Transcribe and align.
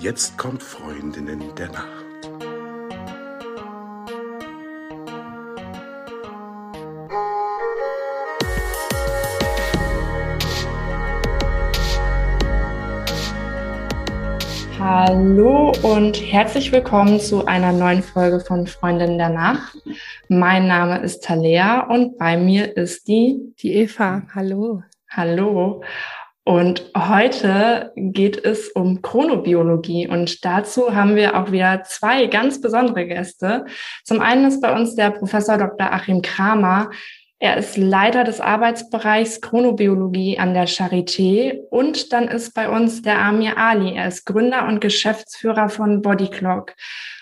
Jetzt 0.00 0.38
kommt 0.38 0.62
Freundinnen 0.62 1.42
der 1.56 1.72
Nacht. 1.72 2.04
Hallo 14.78 15.72
und 15.82 16.14
herzlich 16.22 16.70
willkommen 16.70 17.18
zu 17.18 17.46
einer 17.46 17.72
neuen 17.72 18.04
Folge 18.04 18.38
von 18.38 18.68
Freundinnen 18.68 19.18
der 19.18 19.30
Nacht. 19.30 19.78
Mein 20.28 20.68
Name 20.68 21.00
ist 21.00 21.24
Talea 21.24 21.80
und 21.80 22.16
bei 22.18 22.36
mir 22.36 22.76
ist 22.76 23.08
die 23.08 23.52
die 23.58 23.74
Eva. 23.74 24.22
Hallo. 24.32 24.84
Hallo. 25.10 25.82
Und 26.48 26.90
heute 26.96 27.92
geht 27.94 28.42
es 28.42 28.70
um 28.70 29.02
Chronobiologie 29.02 30.08
und 30.08 30.46
dazu 30.46 30.94
haben 30.94 31.14
wir 31.14 31.38
auch 31.38 31.52
wieder 31.52 31.82
zwei 31.84 32.24
ganz 32.24 32.62
besondere 32.62 33.06
Gäste. 33.06 33.66
Zum 34.02 34.20
einen 34.20 34.46
ist 34.46 34.62
bei 34.62 34.74
uns 34.74 34.94
der 34.94 35.10
Professor 35.10 35.58
Dr. 35.58 35.92
Achim 35.92 36.22
Kramer. 36.22 36.88
Er 37.38 37.58
ist 37.58 37.76
Leiter 37.76 38.24
des 38.24 38.40
Arbeitsbereichs 38.40 39.42
Chronobiologie 39.42 40.38
an 40.38 40.54
der 40.54 40.66
Charité 40.66 41.58
und 41.68 42.14
dann 42.14 42.28
ist 42.28 42.54
bei 42.54 42.70
uns 42.70 43.02
der 43.02 43.18
Amir 43.18 43.58
Ali. 43.58 43.94
Er 43.94 44.08
ist 44.08 44.24
Gründer 44.24 44.66
und 44.68 44.80
Geschäftsführer 44.80 45.68
von 45.68 46.00
Bodyclock. 46.00 46.72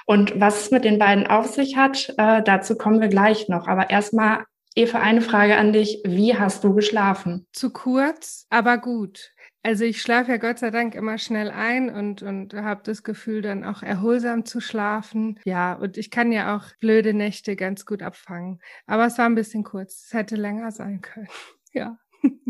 Und 0.06 0.38
was 0.38 0.66
es 0.66 0.70
mit 0.70 0.84
den 0.84 1.00
beiden 1.00 1.26
auf 1.26 1.46
sich 1.46 1.76
hat, 1.76 2.14
äh, 2.16 2.44
dazu 2.44 2.76
kommen 2.76 3.00
wir 3.00 3.08
gleich 3.08 3.48
noch. 3.48 3.66
Aber 3.66 3.90
erstmal 3.90 4.44
Eva, 4.78 4.98
eine 5.00 5.22
Frage 5.22 5.56
an 5.56 5.72
dich. 5.72 6.02
Wie 6.04 6.36
hast 6.36 6.62
du 6.62 6.74
geschlafen? 6.74 7.46
Zu 7.50 7.70
kurz, 7.70 8.46
aber 8.50 8.76
gut. 8.76 9.32
Also 9.62 9.84
ich 9.84 10.02
schlafe 10.02 10.32
ja 10.32 10.36
Gott 10.36 10.58
sei 10.58 10.70
Dank 10.70 10.94
immer 10.94 11.16
schnell 11.16 11.50
ein 11.50 11.88
und, 11.88 12.22
und 12.22 12.52
habe 12.52 12.82
das 12.84 13.02
Gefühl, 13.02 13.40
dann 13.40 13.64
auch 13.64 13.82
erholsam 13.82 14.44
zu 14.44 14.60
schlafen. 14.60 15.40
Ja, 15.46 15.72
und 15.72 15.96
ich 15.96 16.10
kann 16.10 16.30
ja 16.30 16.54
auch 16.54 16.64
blöde 16.78 17.14
Nächte 17.14 17.56
ganz 17.56 17.86
gut 17.86 18.02
abfangen. 18.02 18.60
Aber 18.86 19.06
es 19.06 19.16
war 19.16 19.24
ein 19.24 19.34
bisschen 19.34 19.64
kurz. 19.64 20.04
Es 20.08 20.12
hätte 20.12 20.36
länger 20.36 20.70
sein 20.70 21.00
können. 21.00 21.28
Ja. 21.72 21.98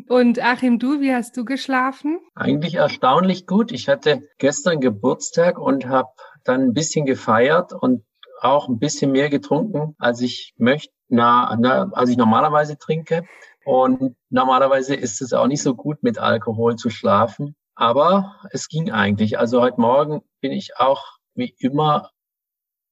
Und 0.08 0.41
Achim, 0.41 0.79
du, 0.79 1.01
wie 1.01 1.12
hast 1.12 1.36
du 1.36 1.45
geschlafen? 1.45 2.20
Eigentlich 2.36 2.77
erstaunlich 2.77 3.45
gut. 3.45 3.73
Ich 3.73 3.89
hatte 3.89 4.23
gestern 4.39 4.81
Geburtstag 4.81 5.58
und 5.58 5.86
habe 5.86 6.11
dann 6.45 6.61
ein 6.61 6.73
bisschen 6.75 7.06
gefeiert 7.06 7.73
und 7.73 8.05
auch 8.41 8.69
ein 8.69 8.79
bisschen 8.79 9.11
mehr 9.11 9.29
getrunken, 9.29 9.97
als 9.98 10.20
ich 10.20 10.55
möchte, 10.58 10.92
na, 11.09 11.57
na, 11.59 11.91
als 11.93 12.11
ich 12.11 12.17
normalerweise 12.17 12.79
trinke. 12.79 13.25
Und 13.65 14.17
normalerweise 14.31 14.95
ist 14.95 15.21
es 15.21 15.33
auch 15.33 15.47
nicht 15.47 15.63
so 15.63 15.75
gut, 15.75 16.03
mit 16.03 16.19
Alkohol 16.19 16.77
zu 16.77 16.91
schlafen. 16.91 17.57
Aber 17.75 18.37
es 18.51 18.69
ging 18.69 18.91
eigentlich. 18.91 19.39
Also 19.39 19.61
heute 19.61 19.81
Morgen 19.81 20.23
bin 20.41 20.53
ich 20.53 20.77
auch 20.79 21.05
wie 21.35 21.55
immer 21.59 22.11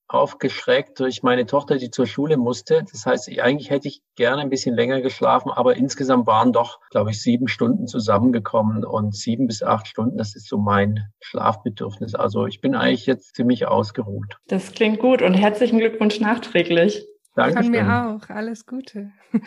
aufgeschreckt 0.07 1.01
durch 1.01 1.23
meine 1.23 1.47
Tochter, 1.47 1.79
die 1.79 1.91
zur 1.91 2.07
Schule 2.07 2.37
musste. 2.37 2.85
Das 2.91 3.07
heißt, 3.07 3.29
eigentlich 3.41 3.71
hätte 3.71 3.89
ich 3.89 4.03
gerne 4.17 4.43
ein 4.43 4.51
bisschen 4.51 4.75
länger 4.75 5.01
geschlafen, 5.01 5.51
aber 5.51 5.77
insgesamt 5.77 6.27
waren 6.27 6.53
doch, 6.53 6.81
glaube 6.91 7.11
ich, 7.11 7.23
sieben 7.23 7.49
Stunden 7.49 7.87
zusammengekommen 7.87 8.85
und 8.85 9.15
sieben 9.17 9.47
bis 9.47 9.63
acht 9.63 9.89
Stunden, 9.89 10.19
das 10.19 10.37
ist 10.37 10.49
so 10.49 10.59
mein 10.59 11.09
Schlafbedürfnis. 11.21 12.15
Also 12.15 12.47
ich 12.47 12.61
bin 12.61 12.75
eigentlich 12.75 13.07
jetzt 13.07 13.35
ziemlich 13.35 13.67
ausgeruht. 13.67 14.37
Das 14.47 14.73
klingt 14.73 14.99
gut 14.99 15.23
und 15.23 15.35
herzlichen 15.35 15.79
Glückwunsch 15.79 16.21
nachträglich. 16.21 17.07
Danke. 17.35 17.63
Von 17.63 17.71
mir 17.71 17.87
auch. 17.87 18.29
Alles 18.29 18.67
Gute. 18.67 19.13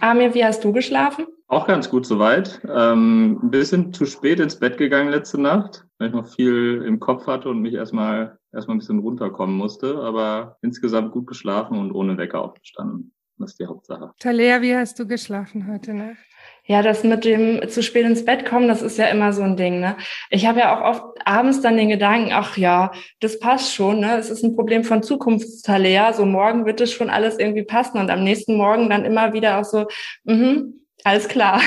Amir, 0.00 0.34
wie 0.34 0.44
hast 0.44 0.64
du 0.64 0.72
geschlafen? 0.72 1.26
Auch 1.46 1.66
ganz 1.66 1.88
gut 1.88 2.06
soweit. 2.06 2.60
Ähm, 2.68 3.40
ein 3.42 3.50
bisschen 3.50 3.92
zu 3.92 4.04
spät 4.04 4.40
ins 4.40 4.58
Bett 4.58 4.76
gegangen 4.76 5.10
letzte 5.10 5.40
Nacht, 5.40 5.86
weil 5.98 6.08
ich 6.08 6.14
noch 6.14 6.26
viel 6.26 6.82
im 6.86 7.00
Kopf 7.00 7.26
hatte 7.26 7.48
und 7.48 7.60
mich 7.60 7.74
erstmal 7.74 8.38
erstmal 8.52 8.76
ein 8.76 8.80
bisschen 8.80 8.98
runterkommen 8.98 9.56
musste, 9.56 9.98
aber 9.98 10.58
insgesamt 10.62 11.12
gut 11.12 11.26
geschlafen 11.26 11.78
und 11.78 11.92
ohne 11.92 12.16
Wecker 12.16 12.42
aufgestanden. 12.42 13.12
Das 13.38 13.52
ist 13.52 13.60
die 13.60 13.66
Hauptsache. 13.66 14.12
Talea, 14.18 14.62
wie 14.62 14.74
hast 14.74 14.98
du 14.98 15.06
geschlafen 15.06 15.70
heute 15.70 15.94
Nacht? 15.94 16.16
Ja, 16.64 16.82
das 16.82 17.02
mit 17.02 17.24
dem 17.24 17.66
zu 17.68 17.82
spät 17.82 18.04
ins 18.04 18.24
Bett 18.24 18.44
kommen, 18.44 18.68
das 18.68 18.82
ist 18.82 18.98
ja 18.98 19.06
immer 19.06 19.32
so 19.32 19.42
ein 19.42 19.56
Ding. 19.56 19.80
Ne? 19.80 19.96
Ich 20.28 20.46
habe 20.46 20.60
ja 20.60 20.76
auch 20.76 20.84
oft 20.84 21.02
abends 21.24 21.62
dann 21.62 21.78
den 21.78 21.88
Gedanken, 21.88 22.32
ach 22.32 22.58
ja, 22.58 22.92
das 23.20 23.38
passt 23.38 23.72
schon. 23.72 24.00
Ne? 24.00 24.18
Es 24.18 24.28
ist 24.28 24.42
ein 24.42 24.54
Problem 24.54 24.84
von 24.84 25.02
Zukunftstalea. 25.02 26.12
So 26.12 26.26
morgen 26.26 26.66
wird 26.66 26.82
es 26.82 26.92
schon 26.92 27.08
alles 27.08 27.38
irgendwie 27.38 27.62
passen 27.62 27.98
und 27.98 28.10
am 28.10 28.22
nächsten 28.22 28.56
Morgen 28.56 28.90
dann 28.90 29.06
immer 29.06 29.32
wieder 29.32 29.58
auch 29.58 29.64
so, 29.64 29.86
mhm, 30.24 30.77
alles 31.04 31.28
klar. 31.28 31.60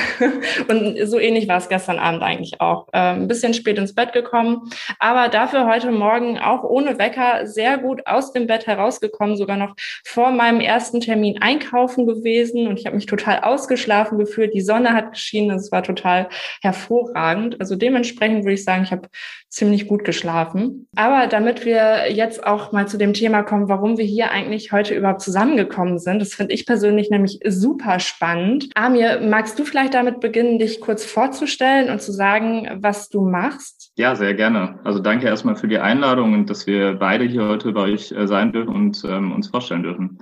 Und 0.68 0.98
so 1.08 1.18
ähnlich 1.18 1.48
war 1.48 1.58
es 1.58 1.70
gestern 1.70 2.00
Abend 2.00 2.22
eigentlich 2.22 2.60
auch. 2.60 2.88
Ähm, 2.94 3.24
ein 3.24 3.28
bisschen 3.28 3.54
spät 3.54 3.78
ins 3.78 3.96
Bett 3.96 4.14
gekommen, 4.14 4.70
aber 5.00 5.30
dafür 5.30 5.66
heute 5.66 5.92
Morgen 5.92 6.38
auch 6.38 6.64
ohne 6.64 7.00
Wecker 7.00 7.48
sehr 7.48 7.78
gut 7.78 8.06
aus 8.06 8.34
dem 8.34 8.46
Bett 8.46 8.68
herausgekommen, 8.68 9.38
sogar 9.38 9.58
noch 9.58 9.76
vor 10.04 10.32
meinem 10.32 10.60
ersten 10.60 11.00
Termin 11.00 11.42
einkaufen 11.42 12.06
gewesen 12.06 12.68
und 12.68 12.80
ich 12.80 12.86
habe 12.86 12.96
mich 12.96 13.06
total 13.06 13.40
ausgeschlafen 13.40 14.18
gefühlt. 14.18 14.54
Die 14.54 14.62
Sonne 14.62 14.94
hat 14.94 15.14
geschienen, 15.14 15.58
es 15.58 15.72
war 15.72 15.84
total 15.84 16.28
hervorragend. 16.62 17.60
Also 17.60 17.76
dementsprechend 17.76 18.44
würde 18.44 18.54
ich 18.54 18.64
sagen, 18.64 18.84
ich 18.84 18.92
habe 18.92 19.08
ziemlich 19.52 19.88
gut 19.88 20.06
geschlafen. 20.06 20.88
Aber 20.96 21.28
damit 21.28 21.66
wir 21.66 22.10
jetzt 22.10 22.46
auch 22.46 22.72
mal 22.72 22.88
zu 22.88 22.98
dem 22.98 23.14
Thema 23.14 23.44
kommen, 23.44 23.68
warum 23.68 23.98
wir 23.98 24.06
hier 24.06 24.32
eigentlich 24.32 24.72
heute 24.72 24.96
überhaupt 24.96 25.22
zusammengekommen 25.22 26.00
sind, 26.00 26.20
das 26.20 26.34
finde 26.34 26.54
ich 26.54 26.66
persönlich 26.66 27.10
nämlich 27.10 27.40
super 27.46 28.00
spannend. 28.00 28.70
Amir, 28.76 29.20
magst 29.22 29.60
du 29.60 29.66
vielleicht 29.66 29.94
damit 29.94 30.22
beginnen, 30.22 30.58
dich 30.58 30.80
kurz 30.80 31.06
vorzustellen 31.06 31.90
und 31.90 32.02
zu 32.02 32.14
sagen, 32.14 32.80
was 32.82 33.10
du 33.10 33.22
machst? 33.22 33.92
Ja, 33.98 34.16
sehr 34.16 34.34
gerne. 34.34 34.80
Also 34.86 35.00
danke 35.00 35.28
erstmal 35.28 35.58
für 35.58 35.68
die 35.68 35.80
Einladung 35.80 36.34
und 36.34 36.50
dass 36.50 36.66
wir 36.66 36.94
beide 36.94 37.26
hier 37.26 37.46
heute 37.48 37.74
bei 37.74 37.82
euch 37.82 38.14
äh, 38.14 38.28
sein 38.28 38.54
dürfen 38.54 38.74
und 38.74 39.04
ähm, 39.06 39.34
uns 39.34 39.50
vorstellen 39.50 39.84
dürfen. 39.84 40.20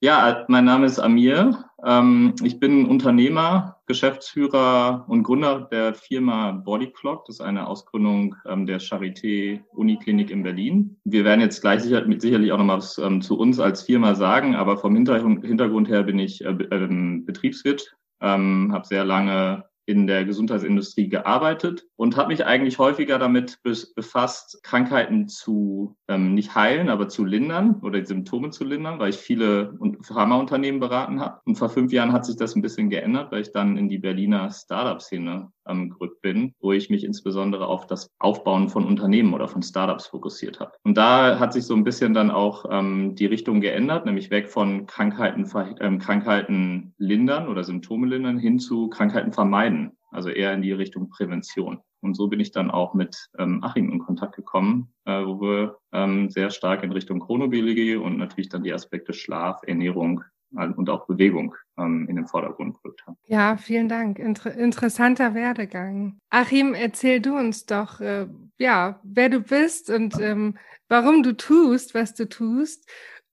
Ja, 0.00 0.44
mein 0.48 0.64
Name 0.64 0.86
ist 0.86 0.98
Amir. 0.98 1.64
Ähm, 1.84 2.34
ich 2.42 2.58
bin 2.58 2.86
Unternehmer, 2.86 3.76
Geschäftsführer 3.86 5.04
und 5.08 5.22
Gründer 5.22 5.68
der 5.70 5.94
Firma 5.94 6.52
Bodyclock. 6.52 7.26
Das 7.26 7.36
ist 7.36 7.40
eine 7.40 7.66
Ausgründung 7.66 8.36
ähm, 8.46 8.66
der 8.66 8.80
Charité 8.80 9.60
Uniklinik 9.72 10.30
in 10.30 10.42
Berlin. 10.42 10.96
Wir 11.04 11.24
werden 11.24 11.42
jetzt 11.42 11.60
gleich 11.60 11.82
sicher, 11.82 12.04
mit 12.06 12.22
sicherlich 12.22 12.52
auch 12.52 12.58
noch 12.58 12.64
mal 12.64 12.78
was 12.78 12.96
ähm, 12.98 13.20
zu 13.20 13.38
uns 13.38 13.60
als 13.60 13.82
Firma 13.82 14.14
sagen, 14.14 14.54
aber 14.54 14.78
vom 14.78 14.94
Hintergrund 14.96 15.88
her 15.88 16.02
bin 16.02 16.18
ich 16.18 16.44
äh, 16.44 16.54
Betriebswirt, 16.54 17.96
habe 18.20 18.86
sehr 18.86 19.04
lange 19.04 19.64
in 19.86 20.06
der 20.06 20.24
Gesundheitsindustrie 20.24 21.08
gearbeitet 21.08 21.86
und 21.96 22.16
habe 22.16 22.28
mich 22.28 22.44
eigentlich 22.44 22.78
häufiger 22.78 23.18
damit 23.18 23.60
befasst, 23.62 24.60
Krankheiten 24.62 25.28
zu 25.28 25.96
ähm, 26.08 26.34
nicht 26.34 26.54
heilen, 26.54 26.88
aber 26.88 27.08
zu 27.08 27.24
lindern 27.24 27.80
oder 27.82 28.00
die 28.00 28.06
Symptome 28.06 28.50
zu 28.50 28.64
lindern, 28.64 28.98
weil 28.98 29.10
ich 29.10 29.16
viele 29.16 29.78
Pharmaunternehmen 30.02 30.80
beraten 30.80 31.20
habe. 31.20 31.40
Und 31.44 31.56
vor 31.56 31.68
fünf 31.68 31.92
Jahren 31.92 32.12
hat 32.12 32.24
sich 32.24 32.36
das 32.36 32.56
ein 32.56 32.62
bisschen 32.62 32.90
geändert, 32.90 33.30
weil 33.32 33.42
ich 33.42 33.52
dann 33.52 33.76
in 33.76 33.88
die 33.88 33.98
Berliner 33.98 34.50
Startup-Szene 34.50 35.52
ähm, 35.66 35.90
gerückt 35.90 36.20
bin, 36.22 36.54
wo 36.60 36.72
ich 36.72 36.90
mich 36.90 37.04
insbesondere 37.04 37.66
auf 37.66 37.86
das 37.86 38.08
Aufbauen 38.18 38.68
von 38.68 38.86
Unternehmen 38.86 39.34
oder 39.34 39.48
von 39.48 39.62
Startups 39.62 40.06
fokussiert 40.06 40.60
habe. 40.60 40.72
Und 40.84 40.96
da 40.96 41.38
hat 41.38 41.52
sich 41.52 41.64
so 41.64 41.74
ein 41.74 41.84
bisschen 41.84 42.14
dann 42.14 42.30
auch 42.30 42.64
ähm, 42.70 43.14
die 43.14 43.26
Richtung 43.26 43.60
geändert, 43.60 44.06
nämlich 44.06 44.30
weg 44.30 44.48
von 44.48 44.86
Krankheiten, 44.86 45.50
ähm, 45.80 45.98
Krankheiten 45.98 46.94
lindern 46.98 47.48
oder 47.48 47.64
Symptome 47.64 48.06
lindern 48.06 48.38
hin 48.38 48.58
zu 48.58 48.88
Krankheiten 48.88 49.32
vermeiden, 49.32 49.92
also 50.10 50.28
eher 50.28 50.52
in 50.52 50.62
die 50.62 50.72
Richtung 50.72 51.08
Prävention. 51.10 51.80
Und 52.04 52.14
so 52.14 52.28
bin 52.28 52.38
ich 52.38 52.52
dann 52.52 52.70
auch 52.70 52.92
mit 52.92 53.30
ähm, 53.38 53.64
Achim 53.64 53.90
in 53.90 53.98
Kontakt 53.98 54.36
gekommen, 54.36 54.92
äh, 55.06 55.24
wo 55.24 55.40
wir 55.40 55.78
ähm, 55.92 56.28
sehr 56.28 56.50
stark 56.50 56.82
in 56.82 56.92
Richtung 56.92 57.18
Chronobiologie 57.18 57.96
und 57.96 58.18
natürlich 58.18 58.50
dann 58.50 58.62
die 58.62 58.74
Aspekte 58.74 59.14
Schlaf, 59.14 59.62
Ernährung 59.66 60.22
und 60.56 60.88
auch 60.90 61.06
Bewegung 61.06 61.54
ähm, 61.78 62.06
in 62.08 62.16
den 62.16 62.26
Vordergrund 62.26 62.80
gerückt 62.82 63.06
haben. 63.06 63.16
Ja, 63.26 63.56
vielen 63.56 63.88
Dank. 63.88 64.18
Inter 64.18 64.54
interessanter 64.54 65.34
Werdegang. 65.34 66.18
Achim, 66.30 66.74
erzähl 66.74 67.20
du 67.20 67.36
uns 67.36 67.66
doch, 67.66 68.00
äh, 68.00 68.26
ja, 68.58 69.00
wer 69.02 69.28
du 69.28 69.40
bist 69.40 69.90
und 69.90 70.18
ähm, 70.20 70.56
warum 70.88 71.22
du 71.22 71.36
tust, 71.36 71.94
was 71.94 72.14
du 72.14 72.28
tust 72.28 72.88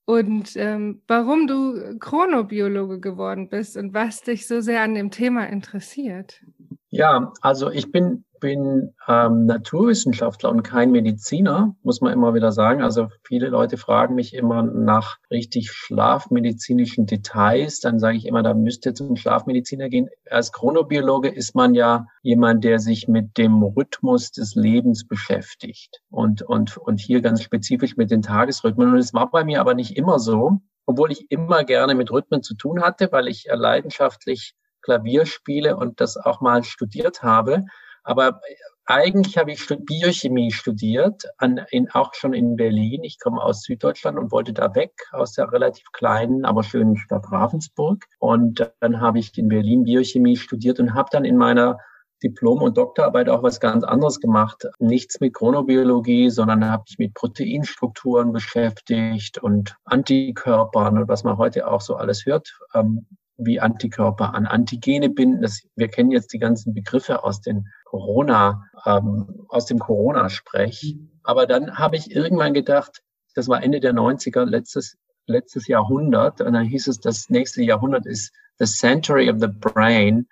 und 0.06 0.56
ähm, 0.56 1.02
warum 1.08 1.48
du 1.48 1.98
Chronobiologe 2.00 3.00
geworden 3.00 3.50
bist 3.50 3.78
und 3.78 3.94
was 3.94 4.22
dich 4.22 4.48
so 4.48 4.62
sehr 4.62 4.82
an 4.82 4.96
dem 4.96 5.12
Thema 5.12 5.46
interessiert. 5.46 6.42
Ja, 6.90 7.32
also 7.42 7.72
ich 7.72 7.92
bin 7.92 8.26
bin 8.42 8.94
ähm, 9.08 9.46
Naturwissenschaftler 9.46 10.50
und 10.50 10.64
kein 10.64 10.92
Mediziner, 10.92 11.74
muss 11.84 12.02
man 12.02 12.12
immer 12.12 12.34
wieder 12.34 12.52
sagen. 12.52 12.84
Also 12.84 13.08
viele 13.24 13.48
Leute 13.48 13.78
fragen 13.78 14.16
mich 14.16 14.34
immer 14.34 14.64
nach 14.64 15.20
richtig 15.32 15.72
schlafmedizinischen 15.72 17.06
Details. 17.06 17.80
Dann 17.80 18.00
sage 18.00 18.18
ich 18.18 18.26
immer, 18.26 18.44
da 18.44 18.54
müsste 18.54 18.94
zum 18.94 19.16
Schlafmediziner 19.16 19.88
gehen. 19.88 20.10
Als 20.30 20.52
Chronobiologe 20.52 21.30
ist 21.30 21.56
man 21.56 21.74
ja 21.74 22.08
jemand, 22.22 22.66
der 22.66 22.80
sich 22.80 23.08
mit 23.08 23.38
dem 23.38 23.64
Rhythmus 23.64 24.32
des 24.32 24.56
Lebens 24.56 25.08
beschäftigt 25.08 26.02
und, 26.10 26.42
und, 26.42 26.76
und 26.76 27.00
hier 27.00 27.22
ganz 27.22 27.42
spezifisch 27.42 27.96
mit 27.96 28.12
den 28.12 28.22
Tagesrhythmen. 28.22 28.92
Und 28.92 28.98
es 28.98 29.14
war 29.14 29.32
bei 29.32 29.46
mir 29.46 29.62
aber 29.62 29.76
nicht 29.76 29.96
immer 29.96 30.20
so, 30.20 30.60
obwohl 30.86 31.14
ich 31.14 31.32
immer 31.32 31.64
gerne 31.64 31.96
mit 31.96 32.12
Rhythmen 32.12 32.44
zu 32.44 32.56
tun 32.56 32.82
hatte, 32.82 33.14
weil 33.14 33.30
ich 33.30 33.48
leidenschaftlich 33.50 34.56
Klavier 34.82 35.26
spiele 35.26 35.78
und 35.78 36.02
das 36.02 36.18
auch 36.18 36.42
mal 36.42 36.64
studiert 36.64 37.24
habe. 37.24 37.66
Aber 38.04 38.42
eigentlich 38.86 39.38
habe 39.38 39.52
ich 39.52 39.68
Biochemie 39.68 40.52
studiert, 40.52 41.24
an, 41.38 41.62
in, 41.70 41.90
auch 41.92 42.14
schon 42.14 42.34
in 42.34 42.56
Berlin. 42.56 43.04
Ich 43.04 43.20
komme 43.20 43.42
aus 43.42 43.64
Süddeutschland 43.64 44.18
und 44.18 44.32
wollte 44.32 44.54
da 44.54 44.74
weg 44.76 44.92
aus 45.12 45.34
der 45.34 45.52
relativ 45.52 45.92
kleinen, 45.92 46.46
aber 46.46 46.64
schönen 46.64 46.98
Stadt 46.98 47.32
Ravensburg. 47.32 48.06
Und 48.20 48.72
dann 48.80 49.00
habe 49.00 49.20
ich 49.20 49.38
in 49.38 49.48
Berlin 49.48 49.84
Biochemie 49.84 50.36
studiert 50.36 50.80
und 50.80 50.94
habe 50.94 51.10
dann 51.12 51.26
in 51.26 51.38
meiner 51.38 51.78
Diplom- 52.24 52.62
und 52.62 52.78
Doktorarbeit 52.78 53.30
auch 53.30 53.44
was 53.44 53.60
ganz 53.60 53.84
anderes 53.84 54.20
gemacht. 54.20 54.68
Nichts 54.80 55.20
mit 55.20 55.34
Chronobiologie, 55.34 56.30
sondern 56.30 56.70
habe 56.70 56.84
ich 56.88 56.98
mit 57.00 57.14
Proteinstrukturen 57.14 58.32
beschäftigt 58.32 59.40
und 59.40 59.76
Antikörpern 59.86 60.98
und 60.98 61.08
was 61.08 61.24
man 61.24 61.38
heute 61.38 61.68
auch 61.68 61.82
so 61.82 61.96
alles 61.96 62.26
hört, 62.26 62.60
ähm, 62.74 63.08
wie 63.46 63.60
Antikörper 63.60 64.34
an 64.34 64.46
Antigene 64.46 65.10
binden. 65.10 65.42
Das, 65.42 65.62
wir 65.76 65.88
kennen 65.88 66.12
jetzt 66.12 66.34
die 66.34 66.40
ganzen 66.40 66.74
Begriffe 66.74 67.24
aus 67.24 67.42
den 67.42 67.68
Corona, 67.86 68.66
ähm, 68.86 69.46
aus 69.50 69.66
dem 69.66 69.80
Corona-Sprech. 69.80 70.98
Aber 71.24 71.48
dann 71.48 71.78
habe 71.78 71.96
ich 71.98 72.16
irgendwann 72.16 72.54
gedacht, 72.54 73.02
das 73.36 73.48
war 73.48 73.64
Ende 73.64 73.80
der 73.80 73.94
90er, 73.94 74.46
letztes, 74.46 74.98
letztes 75.26 75.68
Jahrhundert, 75.68 76.42
und 76.42 76.54
dann 76.54 76.66
hieß 76.66 76.88
es, 76.88 77.00
das 77.00 77.30
nächste 77.30 77.64
Jahrhundert 77.64 78.06
ist 78.06 78.34
the 78.60 78.66
century 78.66 79.30
of 79.30 79.40
the 79.40 79.48
brain. 79.48 80.28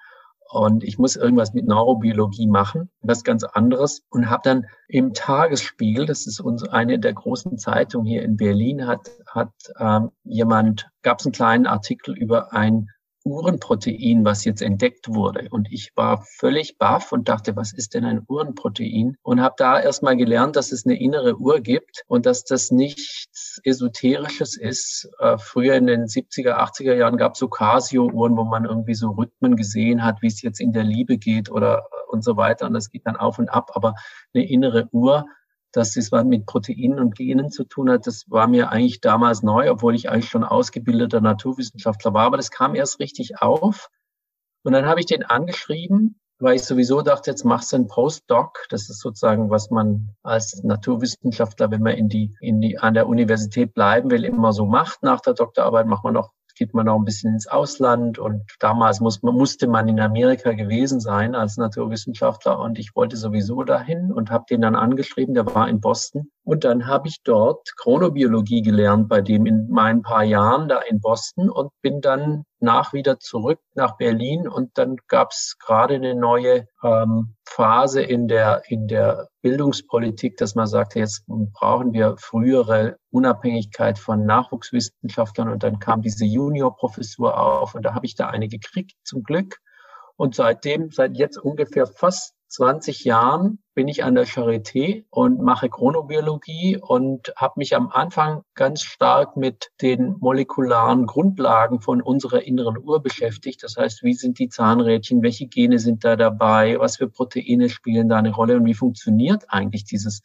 Und 0.51 0.83
ich 0.83 0.97
muss 0.97 1.15
irgendwas 1.15 1.53
mit 1.53 1.67
Neurobiologie 1.67 2.47
machen, 2.47 2.89
was 3.01 3.23
ganz 3.23 3.43
anderes. 3.43 4.01
Und 4.09 4.31
habe 4.31 4.41
dann 4.43 4.65
im 4.87 5.13
Tagesspiegel, 5.13 6.07
das 6.07 6.25
ist 6.25 6.39
uns 6.39 6.67
eine 6.67 6.97
der 6.97 7.13
großen 7.13 7.59
Zeitungen 7.59 8.07
hier 8.07 8.23
in 8.23 8.35
Berlin, 8.35 8.87
hat, 8.87 9.11
hat 9.27 9.51
ähm, 9.79 10.09
jemand, 10.23 10.89
gab 11.03 11.19
es 11.19 11.27
einen 11.27 11.33
kleinen 11.33 11.67
Artikel 11.67 12.17
über 12.17 12.51
ein 12.51 12.89
Uhrenprotein, 13.25 14.25
was 14.25 14.45
jetzt 14.45 14.61
entdeckt 14.61 15.13
wurde. 15.13 15.47
Und 15.49 15.71
ich 15.71 15.91
war 15.95 16.23
völlig 16.37 16.77
baff 16.77 17.11
und 17.11 17.29
dachte, 17.29 17.55
was 17.55 17.73
ist 17.73 17.93
denn 17.93 18.05
ein 18.05 18.23
Uhrenprotein? 18.27 19.17
Und 19.21 19.41
habe 19.41 19.55
da 19.57 19.79
erstmal 19.79 20.17
gelernt, 20.17 20.55
dass 20.55 20.71
es 20.71 20.85
eine 20.85 20.99
innere 20.99 21.37
Uhr 21.37 21.59
gibt 21.59 22.03
und 22.07 22.25
dass 22.25 22.43
das 22.43 22.71
nichts 22.71 23.59
Esoterisches 23.63 24.57
ist. 24.57 25.09
Äh, 25.19 25.37
früher 25.37 25.75
in 25.75 25.87
den 25.87 26.05
70er, 26.05 26.57
80er 26.57 26.95
Jahren 26.95 27.17
gab 27.17 27.33
es 27.33 27.39
so 27.39 27.47
Casio-Uhren, 27.47 28.37
wo 28.37 28.43
man 28.43 28.65
irgendwie 28.65 28.95
so 28.95 29.11
Rhythmen 29.11 29.55
gesehen 29.55 30.03
hat, 30.03 30.21
wie 30.21 30.27
es 30.27 30.41
jetzt 30.41 30.59
in 30.59 30.73
der 30.73 30.83
Liebe 30.83 31.17
geht 31.17 31.51
oder 31.51 31.79
äh, 31.79 32.11
und 32.11 32.23
so 32.23 32.37
weiter. 32.37 32.65
Und 32.67 32.73
das 32.73 32.89
geht 32.89 33.05
dann 33.05 33.15
auf 33.15 33.39
und 33.39 33.49
ab. 33.49 33.71
Aber 33.73 33.95
eine 34.33 34.49
innere 34.49 34.87
Uhr 34.91 35.25
dass 35.71 35.93
das 35.93 36.11
was 36.11 36.25
mit 36.25 36.45
Proteinen 36.45 36.99
und 36.99 37.15
Genen 37.15 37.51
zu 37.51 37.63
tun 37.63 37.89
hat, 37.89 38.07
das 38.07 38.25
war 38.29 38.47
mir 38.47 38.71
eigentlich 38.71 39.01
damals 39.01 39.43
neu, 39.43 39.69
obwohl 39.69 39.95
ich 39.95 40.09
eigentlich 40.09 40.29
schon 40.29 40.43
ausgebildeter 40.43 41.21
Naturwissenschaftler 41.21 42.13
war. 42.13 42.25
Aber 42.25 42.37
das 42.37 42.51
kam 42.51 42.75
erst 42.75 42.99
richtig 42.99 43.41
auf. 43.41 43.89
Und 44.63 44.73
dann 44.73 44.85
habe 44.85 44.99
ich 44.99 45.05
den 45.05 45.23
angeschrieben, 45.23 46.19
weil 46.39 46.55
ich 46.55 46.63
sowieso 46.63 47.01
dachte, 47.01 47.31
jetzt 47.31 47.43
machst 47.43 47.71
du 47.71 47.75
einen 47.75 47.87
Postdoc. 47.87 48.65
Das 48.69 48.89
ist 48.89 48.99
sozusagen, 48.99 49.49
was 49.49 49.69
man 49.69 50.15
als 50.23 50.63
Naturwissenschaftler, 50.63 51.69
wenn 51.71 51.83
man 51.83 51.95
in 51.95 52.09
die, 52.09 52.35
in 52.39 52.61
die, 52.61 52.77
an 52.79 52.93
der 52.93 53.07
Universität 53.07 53.73
bleiben 53.73 54.09
will, 54.09 54.23
immer 54.23 54.53
so 54.53 54.65
macht. 54.65 55.03
Nach 55.03 55.21
der 55.21 55.33
Doktorarbeit 55.33 55.85
macht 55.85 56.03
man 56.03 56.13
noch 56.13 56.31
geht 56.59 56.73
man 56.73 56.85
noch 56.85 56.97
ein 56.97 57.05
bisschen 57.05 57.33
ins 57.33 57.47
Ausland 57.47 58.19
und 58.19 58.43
damals 58.59 58.99
muss 58.99 59.21
musste 59.23 59.67
man 59.67 59.87
in 59.87 59.99
Amerika 59.99 60.51
gewesen 60.51 60.99
sein 60.99 61.33
als 61.33 61.55
Naturwissenschaftler 61.55 62.59
und 62.59 62.77
ich 62.77 62.95
wollte 62.95 63.15
sowieso 63.15 63.63
dahin 63.63 64.11
und 64.11 64.29
habe 64.29 64.43
den 64.49 64.61
dann 64.61 64.75
angeschrieben, 64.75 65.33
der 65.33 65.45
war 65.45 65.69
in 65.69 65.79
Boston 65.79 66.29
und 66.49 66.63
dann 66.63 66.87
habe 66.87 67.07
ich 67.07 67.21
dort 67.23 67.75
Chronobiologie 67.77 68.63
gelernt 68.63 69.07
bei 69.07 69.21
dem 69.21 69.45
in 69.45 69.69
meinen 69.69 70.01
paar 70.01 70.23
Jahren 70.23 70.67
da 70.67 70.79
in 70.79 70.99
Boston 70.99 71.47
und 71.47 71.69
bin 71.83 72.01
dann 72.01 72.43
nach 72.59 72.91
wieder 72.91 73.19
zurück 73.19 73.59
nach 73.75 73.97
Berlin. 73.97 74.47
Und 74.47 74.75
dann 74.79 74.95
gab 75.07 75.29
es 75.29 75.57
gerade 75.59 75.93
eine 75.93 76.15
neue 76.15 76.65
ähm, 76.83 77.35
Phase 77.45 78.01
in 78.01 78.27
der 78.27 78.63
in 78.67 78.87
der 78.87 79.29
Bildungspolitik, 79.43 80.37
dass 80.37 80.55
man 80.55 80.65
sagte, 80.65 80.97
jetzt 80.97 81.23
brauchen 81.27 81.93
wir 81.93 82.15
frühere 82.17 82.97
Unabhängigkeit 83.11 83.99
von 83.99 84.25
Nachwuchswissenschaftlern. 84.25 85.49
Und 85.49 85.61
dann 85.61 85.77
kam 85.77 86.01
diese 86.01 86.25
Juniorprofessur 86.25 87.39
auf 87.39 87.75
und 87.75 87.83
da 87.83 87.93
habe 87.93 88.07
ich 88.07 88.15
da 88.15 88.25
eine 88.25 88.47
gekriegt 88.47 88.95
zum 89.03 89.21
Glück. 89.21 89.59
Und 90.17 90.33
seitdem 90.33 90.89
seit 90.89 91.15
jetzt 91.15 91.37
ungefähr 91.37 91.85
fast 91.85 92.33
20 92.49 93.03
Jahren 93.03 93.59
bin 93.75 93.87
ich 93.87 94.03
an 94.03 94.15
der 94.15 94.25
Charité 94.25 95.05
und 95.11 95.39
mache 95.39 95.69
Chronobiologie 95.69 96.77
und 96.81 97.31
habe 97.35 97.53
mich 97.57 97.75
am 97.75 97.89
Anfang 97.89 98.41
ganz 98.55 98.81
stark 98.81 99.37
mit 99.37 99.69
den 99.81 100.15
molekularen 100.19 101.05
Grundlagen 101.05 101.79
von 101.79 102.01
unserer 102.01 102.41
inneren 102.41 102.77
Uhr 102.77 103.01
beschäftigt. 103.01 103.63
Das 103.63 103.77
heißt, 103.77 104.03
wie 104.03 104.15
sind 104.15 104.39
die 104.39 104.49
Zahnrädchen, 104.49 105.21
welche 105.21 105.47
Gene 105.47 105.77
sind 105.77 106.03
da 106.03 106.15
dabei, 106.15 106.79
was 106.79 106.97
für 106.97 107.07
Proteine 107.07 107.69
spielen 107.69 108.09
da 108.09 108.17
eine 108.17 108.33
Rolle 108.33 108.57
und 108.57 108.65
wie 108.65 108.73
funktioniert 108.73 109.45
eigentlich 109.47 109.85
dieses 109.85 110.21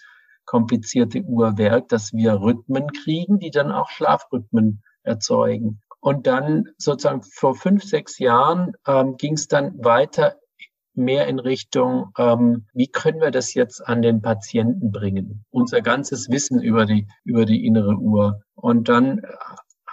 komplizierte 0.46 1.20
Uhrwerk, 1.22 1.88
dass 1.88 2.14
wir 2.14 2.40
Rhythmen 2.40 2.90
kriegen, 3.04 3.38
die 3.38 3.50
dann 3.50 3.70
auch 3.70 3.90
Schlafrhythmen 3.90 4.82
erzeugen. 5.02 5.82
Und 6.00 6.26
dann 6.26 6.68
sozusagen 6.76 7.22
vor 7.22 7.54
fünf, 7.54 7.84
sechs 7.84 8.18
Jahren 8.18 8.72
ähm, 8.86 9.16
ging 9.16 9.34
es 9.34 9.48
dann 9.48 9.72
weiter 9.82 10.36
mehr 10.94 11.26
in 11.26 11.38
Richtung, 11.38 12.10
ähm, 12.18 12.66
wie 12.72 12.88
können 12.88 13.20
wir 13.20 13.30
das 13.30 13.54
jetzt 13.54 13.80
an 13.86 14.02
den 14.02 14.22
Patienten 14.22 14.90
bringen? 14.92 15.44
Unser 15.50 15.82
ganzes 15.82 16.28
Wissen 16.30 16.60
über 16.60 16.86
die, 16.86 17.06
über 17.24 17.44
die 17.44 17.66
innere 17.66 17.96
Uhr. 17.96 18.42
Und 18.54 18.88
dann 18.88 19.22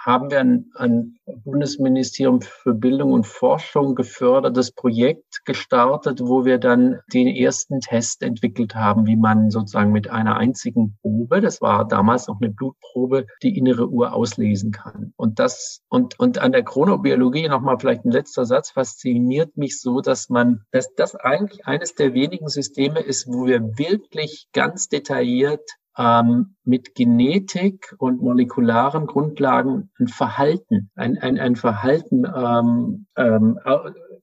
haben 0.04 0.30
wir 0.30 0.40
ein, 0.40 0.70
ein 0.74 1.16
Bundesministerium 1.44 2.40
für 2.40 2.74
Bildung 2.74 3.12
und 3.12 3.26
Forschung 3.26 3.94
gefördertes 3.94 4.72
Projekt 4.72 5.44
gestartet, 5.44 6.20
wo 6.20 6.44
wir 6.44 6.58
dann 6.58 6.98
den 7.12 7.28
ersten 7.28 7.80
Test 7.80 8.22
entwickelt 8.22 8.74
haben, 8.74 9.06
wie 9.06 9.16
man 9.16 9.50
sozusagen 9.50 9.92
mit 9.92 10.10
einer 10.10 10.36
einzigen 10.36 10.98
Probe, 11.00 11.40
das 11.40 11.60
war 11.60 11.86
damals 11.86 12.26
noch 12.26 12.40
eine 12.40 12.50
Blutprobe, 12.50 13.26
die 13.42 13.56
innere 13.56 13.88
Uhr 13.88 14.12
auslesen 14.12 14.72
kann. 14.72 15.12
Und 15.16 15.38
das, 15.38 15.82
und, 15.88 16.18
und 16.18 16.38
an 16.38 16.52
der 16.52 16.64
Chronobiologie 16.64 17.48
nochmal 17.48 17.78
vielleicht 17.78 18.04
ein 18.04 18.10
letzter 18.10 18.44
Satz 18.44 18.70
fasziniert 18.70 19.56
mich 19.56 19.80
so, 19.80 20.00
dass 20.00 20.28
man, 20.28 20.62
dass 20.72 20.92
das 20.94 21.14
eigentlich 21.14 21.66
eines 21.66 21.94
der 21.94 22.12
wenigen 22.12 22.48
Systeme 22.48 23.00
ist, 23.00 23.28
wo 23.28 23.46
wir 23.46 23.78
wirklich 23.78 24.48
ganz 24.52 24.88
detailliert 24.88 25.62
ähm, 25.98 26.54
mit 26.64 26.94
Genetik 26.94 27.94
und 27.98 28.22
molekularen 28.22 29.06
Grundlagen 29.06 29.90
ein 29.98 30.08
Verhalten, 30.08 30.90
ein, 30.94 31.18
ein, 31.18 31.38
ein 31.38 31.56
Verhalten, 31.56 32.24
ähm, 32.24 33.06
ähm, 33.16 33.58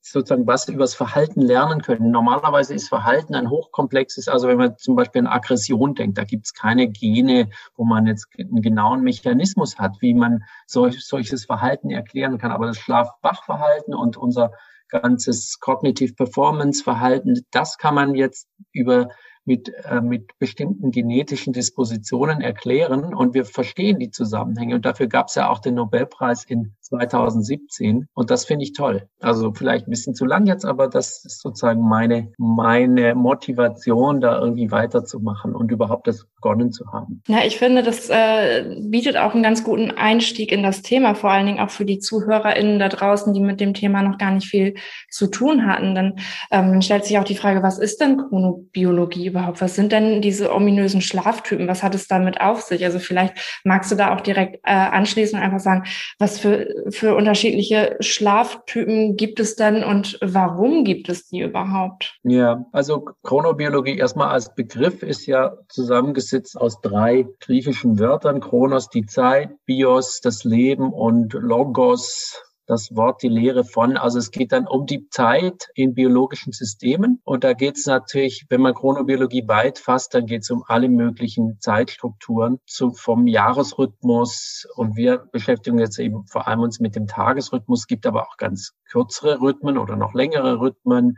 sozusagen 0.01 0.47
was 0.47 0.67
über 0.67 0.79
das 0.83 0.95
Verhalten 0.95 1.41
lernen 1.41 1.81
können. 1.81 2.11
Normalerweise 2.11 2.73
ist 2.73 2.87
Verhalten 2.87 3.35
ein 3.35 3.49
hochkomplexes, 3.49 4.27
also 4.27 4.47
wenn 4.47 4.57
man 4.57 4.77
zum 4.77 4.95
Beispiel 4.95 5.21
an 5.21 5.27
Aggression 5.27 5.93
denkt, 5.93 6.17
da 6.17 6.23
gibt 6.23 6.45
es 6.45 6.53
keine 6.53 6.87
Gene, 6.89 7.49
wo 7.75 7.83
man 7.83 8.07
jetzt 8.07 8.27
einen 8.37 8.61
genauen 8.61 9.01
Mechanismus 9.01 9.77
hat, 9.77 9.97
wie 9.99 10.13
man 10.13 10.43
solch, 10.65 11.05
solches 11.05 11.45
Verhalten 11.45 11.89
erklären 11.89 12.37
kann. 12.37 12.51
Aber 12.51 12.67
das 12.67 12.77
Schlaf-Wach-Verhalten 12.77 13.93
und 13.93 14.17
unser 14.17 14.53
ganzes 14.87 15.59
Cognitive 15.59 16.15
Performance 16.15 16.83
Verhalten, 16.83 17.45
das 17.51 17.77
kann 17.77 17.93
man 17.93 18.15
jetzt 18.15 18.47
über 18.71 19.09
mit, 19.49 19.73
äh, 19.83 19.99
mit 19.99 20.37
bestimmten 20.37 20.91
genetischen 20.91 21.53
Dispositionen 21.53 22.39
erklären 22.39 23.15
und 23.15 23.33
wir 23.33 23.45
verstehen 23.45 23.97
die 23.97 24.11
Zusammenhänge. 24.11 24.75
Und 24.75 24.85
dafür 24.85 25.07
gab 25.07 25.29
es 25.29 25.35
ja 25.35 25.49
auch 25.49 25.57
den 25.57 25.73
Nobelpreis 25.73 26.45
in 26.45 26.75
2017. 26.89 28.07
Und 28.13 28.31
das 28.31 28.45
finde 28.45 28.63
ich 28.63 28.73
toll. 28.73 29.07
Also 29.19 29.53
vielleicht 29.53 29.87
ein 29.87 29.91
bisschen 29.91 30.15
zu 30.15 30.25
lang 30.25 30.45
jetzt, 30.45 30.65
aber 30.65 30.87
das 30.87 31.23
ist 31.25 31.41
sozusagen 31.41 31.81
meine, 31.87 32.31
meine 32.37 33.15
Motivation, 33.15 34.21
da 34.21 34.39
irgendwie 34.39 34.71
weiterzumachen 34.71 35.55
und 35.55 35.71
überhaupt 35.71 36.07
das 36.07 36.25
begonnen 36.35 36.71
zu 36.71 36.91
haben. 36.91 37.21
Ja, 37.27 37.39
ich 37.45 37.57
finde, 37.57 37.83
das 37.83 38.09
äh, 38.09 38.75
bietet 38.81 39.17
auch 39.17 39.33
einen 39.33 39.43
ganz 39.43 39.63
guten 39.63 39.91
Einstieg 39.91 40.51
in 40.51 40.63
das 40.63 40.81
Thema, 40.81 41.15
vor 41.15 41.31
allen 41.31 41.45
Dingen 41.45 41.59
auch 41.59 41.69
für 41.69 41.85
die 41.85 41.99
ZuhörerInnen 41.99 42.79
da 42.79 42.89
draußen, 42.89 43.33
die 43.33 43.41
mit 43.41 43.59
dem 43.59 43.73
Thema 43.73 44.01
noch 44.01 44.17
gar 44.17 44.31
nicht 44.31 44.47
viel 44.47 44.75
zu 45.09 45.27
tun 45.27 45.65
hatten. 45.65 45.95
Dann 45.95 46.15
ähm, 46.51 46.81
stellt 46.81 47.05
sich 47.05 47.17
auch 47.19 47.23
die 47.23 47.35
Frage, 47.35 47.61
was 47.61 47.77
ist 47.77 48.01
denn 48.01 48.17
Chronobiologie 48.17 49.27
überhaupt? 49.27 49.61
Was 49.61 49.75
sind 49.75 49.91
denn 49.91 50.21
diese 50.21 50.53
ominösen 50.53 51.01
Schlaftypen? 51.01 51.67
Was 51.67 51.83
hat 51.83 51.95
es 51.95 52.07
damit 52.07 52.41
auf 52.41 52.61
sich? 52.61 52.83
Also 52.85 52.99
vielleicht 52.99 53.61
magst 53.63 53.91
du 53.91 53.95
da 53.95 54.15
auch 54.15 54.21
direkt 54.21 54.57
äh, 54.63 54.71
anschließen 54.71 55.37
und 55.37 55.45
einfach 55.45 55.59
sagen, 55.59 55.83
was 56.17 56.39
für 56.39 56.67
für 56.89 57.15
unterschiedliche 57.15 57.97
Schlaftypen 57.99 59.15
gibt 59.15 59.39
es 59.39 59.55
denn 59.55 59.83
und 59.83 60.17
warum 60.21 60.83
gibt 60.83 61.09
es 61.09 61.27
die 61.27 61.41
überhaupt? 61.41 62.17
Ja, 62.23 62.65
also 62.71 63.05
Chronobiologie 63.23 63.97
erstmal 63.97 64.29
als 64.29 64.53
Begriff 64.55 65.03
ist 65.03 65.25
ja 65.25 65.53
zusammengesetzt 65.67 66.57
aus 66.57 66.81
drei 66.81 67.27
griechischen 67.39 67.99
Wörtern. 67.99 68.39
Chronos, 68.39 68.89
die 68.89 69.05
Zeit, 69.05 69.51
Bios, 69.65 70.19
das 70.21 70.43
Leben 70.43 70.91
und 70.93 71.33
Logos, 71.33 72.41
das 72.69 72.95
Wort 72.95 73.23
die 73.23 73.29
Lehre 73.29 73.63
von. 73.63 73.97
Also 73.97 74.19
es 74.19 74.29
geht 74.29 74.51
dann 74.51 74.67
um 74.67 74.85
die 74.85 75.09
Zeit 75.09 75.69
in 75.73 75.95
biologischen 75.95 76.53
Systemen. 76.53 77.19
Und 77.23 77.43
da 77.43 77.53
geht 77.53 77.77
es 77.77 77.87
natürlich, 77.87 78.45
wenn 78.49 78.61
man 78.61 78.75
Chronobiologie 78.75 79.47
weit 79.47 79.79
fasst, 79.79 80.13
dann 80.13 80.27
geht 80.27 80.43
es 80.43 80.51
um 80.51 80.63
alle 80.67 80.87
möglichen 80.87 81.57
Zeitstrukturen, 81.59 82.59
zu, 82.67 82.91
vom 82.91 83.25
Jahresrhythmus. 83.25 84.67
Und 84.75 84.95
wir 84.95 85.17
beschäftigen 85.31 85.79
jetzt 85.79 85.97
eben 85.97 86.27
vor 86.27 86.47
allem 86.47 86.59
uns 86.59 86.79
mit 86.79 86.95
dem 86.95 87.07
Tagesrhythmus, 87.07 87.87
gibt 87.87 88.05
aber 88.05 88.27
auch 88.27 88.37
ganz 88.37 88.73
kürzere 88.87 89.41
Rhythmen 89.41 89.79
oder 89.79 89.95
noch 89.95 90.13
längere 90.13 90.59
Rhythmen 90.59 91.17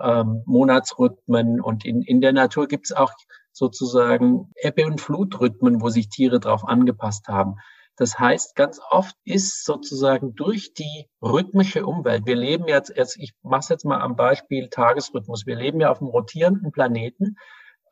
ähm, 0.00 0.42
Monatsrhythmen 0.46 1.60
und 1.60 1.84
in, 1.84 2.00
in 2.00 2.20
der 2.20 2.32
Natur 2.32 2.66
gibt 2.66 2.86
es 2.86 2.92
auch 2.92 3.12
sozusagen 3.52 4.50
Ebbe- 4.56 4.86
und 4.86 5.00
Flutrhythmen, 5.00 5.82
wo 5.82 5.90
sich 5.90 6.08
Tiere 6.08 6.40
darauf 6.40 6.66
angepasst 6.66 7.28
haben. 7.28 7.56
Das 7.96 8.18
heißt, 8.18 8.56
ganz 8.56 8.80
oft 8.90 9.16
ist 9.24 9.64
sozusagen 9.64 10.34
durch 10.34 10.72
die 10.72 11.10
rhythmische 11.20 11.84
Umwelt, 11.84 12.26
wir 12.26 12.36
leben 12.36 12.66
jetzt, 12.66 12.92
jetzt 12.96 13.16
ich 13.18 13.34
mache 13.42 13.60
es 13.60 13.68
jetzt 13.68 13.84
mal 13.84 14.00
am 14.00 14.16
Beispiel 14.16 14.68
Tagesrhythmus, 14.68 15.46
wir 15.46 15.56
leben 15.56 15.80
ja 15.80 15.90
auf 15.90 16.00
einem 16.00 16.08
rotierenden 16.08 16.72
Planeten 16.72 17.36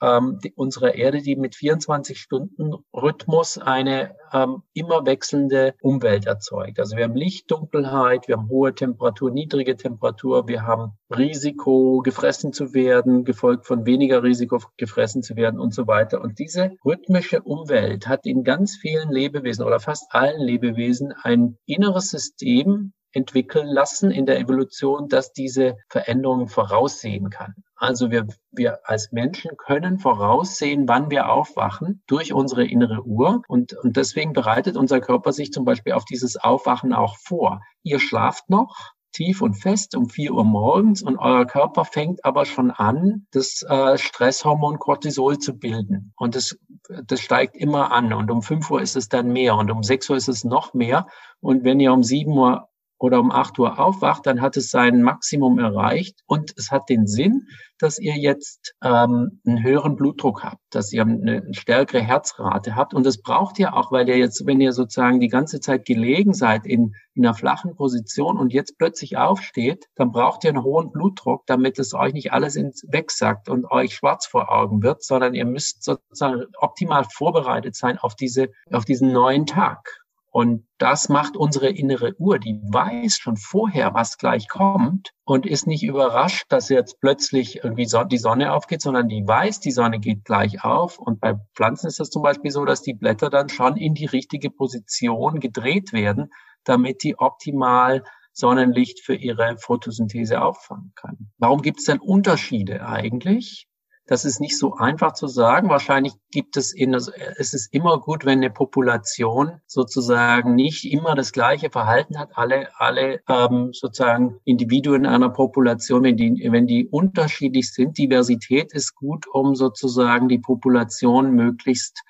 ähm, 0.01 0.39
die, 0.43 0.53
unsere 0.55 0.91
Erde, 0.91 1.23
die 1.23 1.37
mit 1.37 1.55
24 1.55 2.21
Stunden 2.21 2.75
Rhythmus 2.93 3.59
eine 3.59 4.17
ähm, 4.33 4.63
immer 4.73 5.07
wechselnde 5.07 5.75
Umwelt 5.81 6.27
erzeugt. 6.27 6.79
Also 6.79 6.97
wir 6.97 7.05
haben 7.05 7.17
Licht, 7.17 7.51
Dunkelheit, 7.51 8.29
wir 8.29 8.37
haben 8.37 8.49
hohe 8.49 8.75
Temperatur, 8.75 9.31
niedrige 9.31 9.77
Temperatur, 9.77 10.49
wir 10.49 10.63
haben 10.63 10.93
Risiko, 11.15 12.01
gefressen 12.03 12.53
zu 12.53 12.73
werden, 12.75 13.25
gefolgt 13.25 13.67
von 13.67 13.87
weniger 13.87 14.23
Risiko, 14.23 14.59
gefressen 14.77 15.23
zu 15.23 15.37
werden 15.37 15.61
und 15.61 15.75
so 15.75 15.87
weiter. 15.87 16.21
Und 16.21 16.39
diese 16.39 16.73
rhythmische 16.85 17.43
Umwelt 17.43 18.09
hat 18.09 18.27
in 18.27 18.45
ganz 18.45 18.77
vielen 18.77 19.11
Lebewesen 19.11 19.65
oder 19.65 19.81
fast 19.81 20.15
allen 20.15 20.41
Lebewesen 20.41 21.13
ein 21.23 21.59
inneres 21.67 22.11
System, 22.11 22.93
entwickeln 23.13 23.67
lassen 23.67 24.11
in 24.11 24.27
der 24.27 24.39
Evolution, 24.39 25.09
dass 25.09 25.33
diese 25.33 25.77
Veränderungen 25.89 26.49
voraussehen 26.49 27.31
kann. 27.31 27.55
Also 27.81 28.11
wir, 28.11 28.27
wir 28.51 28.81
als 28.85 29.11
Menschen 29.11 29.57
können 29.57 29.99
voraussehen, 29.99 30.87
wann 30.87 31.11
wir 31.11 31.33
aufwachen 31.33 32.03
durch 32.07 32.35
unsere 32.35 32.67
innere 32.67 33.07
Uhr. 33.07 33.41
Und, 33.49 33.73
und 33.73 33.97
deswegen 33.97 34.35
bereitet 34.35 34.77
unser 34.77 35.01
Körper 35.01 35.33
sich 35.33 35.51
zum 35.51 35.65
Beispiel 35.65 35.95
auf 35.95 36.05
dieses 36.05 36.37
Aufwachen 36.37 36.93
auch 36.93 37.17
vor. 37.17 37.63
Ihr 37.83 37.99
schlaft 37.99 38.51
noch, 38.51 38.93
tief 39.13 39.41
und 39.41 39.55
fest 39.55 39.97
um 39.97 40.11
vier 40.11 40.35
Uhr 40.35 40.45
morgens 40.45 41.03
und 41.03 41.17
euer 41.17 41.47
Körper 41.47 41.87
fängt 41.87 42.23
aber 42.25 42.45
schon 42.45 42.71
an, 42.71 43.27
das 43.33 43.63
äh, 43.63 43.97
Stresshormon 43.97 44.79
Cortisol 44.79 45.39
zu 45.39 45.59
bilden. 45.59 46.13
Und 46.17 46.37
das, 46.37 46.59
das 47.07 47.21
steigt 47.21 47.57
immer 47.57 47.93
an. 47.93 48.13
Und 48.13 48.31
um 48.31 48.43
fünf 48.43 48.71
Uhr 48.71 48.83
ist 48.83 48.95
es 48.95 49.09
dann 49.09 49.33
mehr 49.33 49.57
und 49.57 49.71
um 49.71 49.83
sechs 49.83 50.09
Uhr 50.11 50.17
ist 50.17 50.29
es 50.29 50.45
noch 50.45 50.75
mehr. 50.75 51.07
Und 51.41 51.65
wenn 51.65 51.81
ihr 51.81 51.95
um 51.95 52.03
sieben 52.03 52.37
Uhr 52.37 52.69
oder 53.01 53.19
um 53.19 53.33
8 53.33 53.59
Uhr 53.59 53.79
aufwacht, 53.79 54.27
dann 54.27 54.43
hat 54.43 54.57
es 54.57 54.71
sein 54.71 55.03
Maximum 55.03 55.59
erreicht 55.59 56.21
und 56.27 56.53
es 56.57 56.71
hat 56.71 56.89
den 56.91 57.07
Sinn, 57.07 57.49
dass 57.79 57.99
ihr 57.99 58.15
jetzt 58.17 58.75
ähm, 58.85 59.41
einen 59.47 59.63
höheren 59.63 59.97
Blutdruck 59.97 60.45
habt, 60.45 60.61
dass 60.69 60.93
ihr 60.93 61.03
eine 61.03 61.43
stärkere 61.53 62.03
Herzrate 62.03 62.77
habt 62.77 62.93
und 62.93 63.07
das 63.07 63.23
braucht 63.23 63.59
ihr 63.59 63.75
auch, 63.75 63.91
weil 63.91 64.07
ihr 64.09 64.19
jetzt, 64.19 64.47
wenn 64.47 64.61
ihr 64.61 64.73
sozusagen 64.73 65.19
die 65.19 65.29
ganze 65.29 65.61
Zeit 65.61 65.87
gelegen 65.87 66.35
seid 66.35 66.67
in, 66.67 66.95
in 67.15 67.25
einer 67.25 67.35
flachen 67.35 67.75
Position 67.75 68.37
und 68.37 68.53
jetzt 68.53 68.77
plötzlich 68.77 69.17
aufsteht, 69.17 69.87
dann 69.97 70.13
braucht 70.13 70.45
ihr 70.45 70.51
einen 70.51 70.63
hohen 70.63 70.93
Blutdruck, 70.93 71.47
damit 71.47 71.79
es 71.79 71.95
euch 71.95 72.13
nicht 72.13 72.35
alles 72.35 72.55
ins 72.55 72.85
wegsackt 72.87 73.49
und 73.49 73.65
euch 73.71 73.95
schwarz 73.95 74.27
vor 74.27 74.53
Augen 74.53 74.83
wird, 74.83 75.03
sondern 75.03 75.33
ihr 75.33 75.47
müsst 75.47 75.83
sozusagen 75.83 76.45
optimal 76.59 77.05
vorbereitet 77.05 77.75
sein 77.75 77.97
auf 77.97 78.15
diese, 78.15 78.51
auf 78.71 78.85
diesen 78.85 79.11
neuen 79.11 79.47
Tag. 79.47 80.00
Und 80.33 80.67
das 80.79 81.09
macht 81.09 81.37
unsere 81.37 81.69
innere 81.69 82.15
Uhr, 82.19 82.39
die 82.39 82.61
weiß 82.63 83.19
schon 83.19 83.37
vorher, 83.37 83.95
was 83.95 84.17
gleich 84.17 84.49
kommt 84.49 85.11
und 85.25 85.45
ist 85.45 85.67
nicht 85.67 85.83
überrascht, 85.83 86.45
dass 86.51 86.69
jetzt 86.69 87.01
plötzlich 87.01 87.65
irgendwie 87.65 87.87
die 88.09 88.19
Sonne 88.19 88.53
aufgeht, 88.53 88.81
sondern 88.81 89.09
die 89.09 89.27
weiß, 89.27 89.59
die 89.59 89.73
Sonne 89.73 89.99
geht 89.99 90.25
gleich 90.25 90.63
auf. 90.63 90.99
Und 91.01 91.21
bei 91.21 91.35
Pflanzen 91.57 91.89
ist 91.89 91.99
das 91.99 92.11
zum 92.11 92.23
Beispiel 92.23 92.53
so, 92.53 92.65
dass 92.65 92.83
die 92.83 92.95
Blätter 92.95 93.29
dann 93.29 93.49
schon 93.49 93.77
in 93.77 93.95
die 93.95 94.07
richtige 94.07 94.51
Position 94.51 95.41
gedreht 95.41 95.93
werden, 95.93 96.31
damit 96.63 97.03
die 97.03 97.19
optimal 97.19 98.05
Sonnenlicht 98.33 99.01
für 99.01 99.17
ihre 99.17 99.59
Photosynthese 99.59 100.41
auffangen 100.41 100.93
kann. 100.95 101.31
Warum 101.39 101.63
gibt 101.63 101.81
es 101.81 101.87
denn 101.87 101.99
Unterschiede 101.99 102.87
eigentlich? 102.87 103.67
Das 104.11 104.25
ist 104.25 104.41
nicht 104.41 104.59
so 104.59 104.75
einfach 104.75 105.13
zu 105.13 105.29
sagen. 105.29 105.69
Wahrscheinlich 105.69 106.15
gibt 106.33 106.57
es 106.57 106.73
in, 106.73 106.95
es 106.95 107.09
ist 107.55 107.73
immer 107.73 108.01
gut, 108.01 108.25
wenn 108.25 108.41
eine 108.41 108.51
Population 108.51 109.61
sozusagen 109.69 110.57
nicht 110.57 110.85
immer 110.85 111.15
das 111.15 111.31
gleiche 111.31 111.71
Verhalten 111.71 112.19
hat. 112.19 112.31
Alle, 112.35 112.69
alle 112.77 113.21
ähm, 113.29 113.73
sozusagen 113.73 114.41
Individuen 114.43 115.07
einer 115.07 115.29
Population, 115.31 116.03
wenn 116.03 116.17
die, 116.17 116.49
wenn 116.51 116.67
die 116.67 116.89
unterschiedlich 116.89 117.73
sind. 117.73 117.99
Diversität 117.99 118.73
ist 118.73 118.97
gut, 118.97 119.29
um 119.29 119.55
sozusagen 119.55 120.29
die 120.29 120.41
Population 120.41 121.31
möglichst 121.31 122.03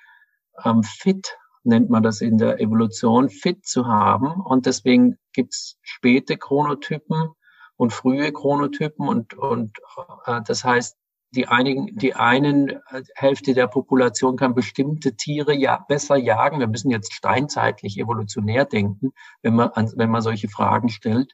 ähm, 0.65 0.81
fit 0.81 1.37
nennt 1.63 1.91
man 1.91 2.01
das 2.01 2.21
in 2.21 2.39
der 2.39 2.59
Evolution, 2.59 3.29
fit 3.29 3.63
zu 3.63 3.85
haben. 3.85 4.41
Und 4.41 4.65
deswegen 4.65 5.19
gibt's 5.33 5.77
späte 5.83 6.35
Chronotypen 6.35 7.29
und 7.77 7.93
frühe 7.93 8.31
Chronotypen 8.33 9.07
und, 9.07 9.35
und 9.35 9.77
äh, 10.25 10.41
das 10.47 10.63
heißt, 10.63 10.97
die 11.31 11.47
einigen, 11.47 11.97
die 11.97 12.13
einen 12.13 12.69
äh, 12.69 13.03
Hälfte 13.15 13.53
der 13.53 13.67
Population 13.67 14.35
kann 14.35 14.53
bestimmte 14.53 15.15
Tiere 15.15 15.53
ja 15.53 15.83
besser 15.87 16.17
jagen. 16.17 16.59
Wir 16.59 16.67
müssen 16.67 16.91
jetzt 16.91 17.13
steinzeitlich 17.13 17.97
evolutionär 17.97 18.65
denken, 18.65 19.11
wenn 19.41 19.55
man, 19.55 19.69
an, 19.69 19.91
wenn 19.95 20.09
man 20.09 20.21
solche 20.21 20.49
Fragen 20.49 20.89
stellt. 20.89 21.33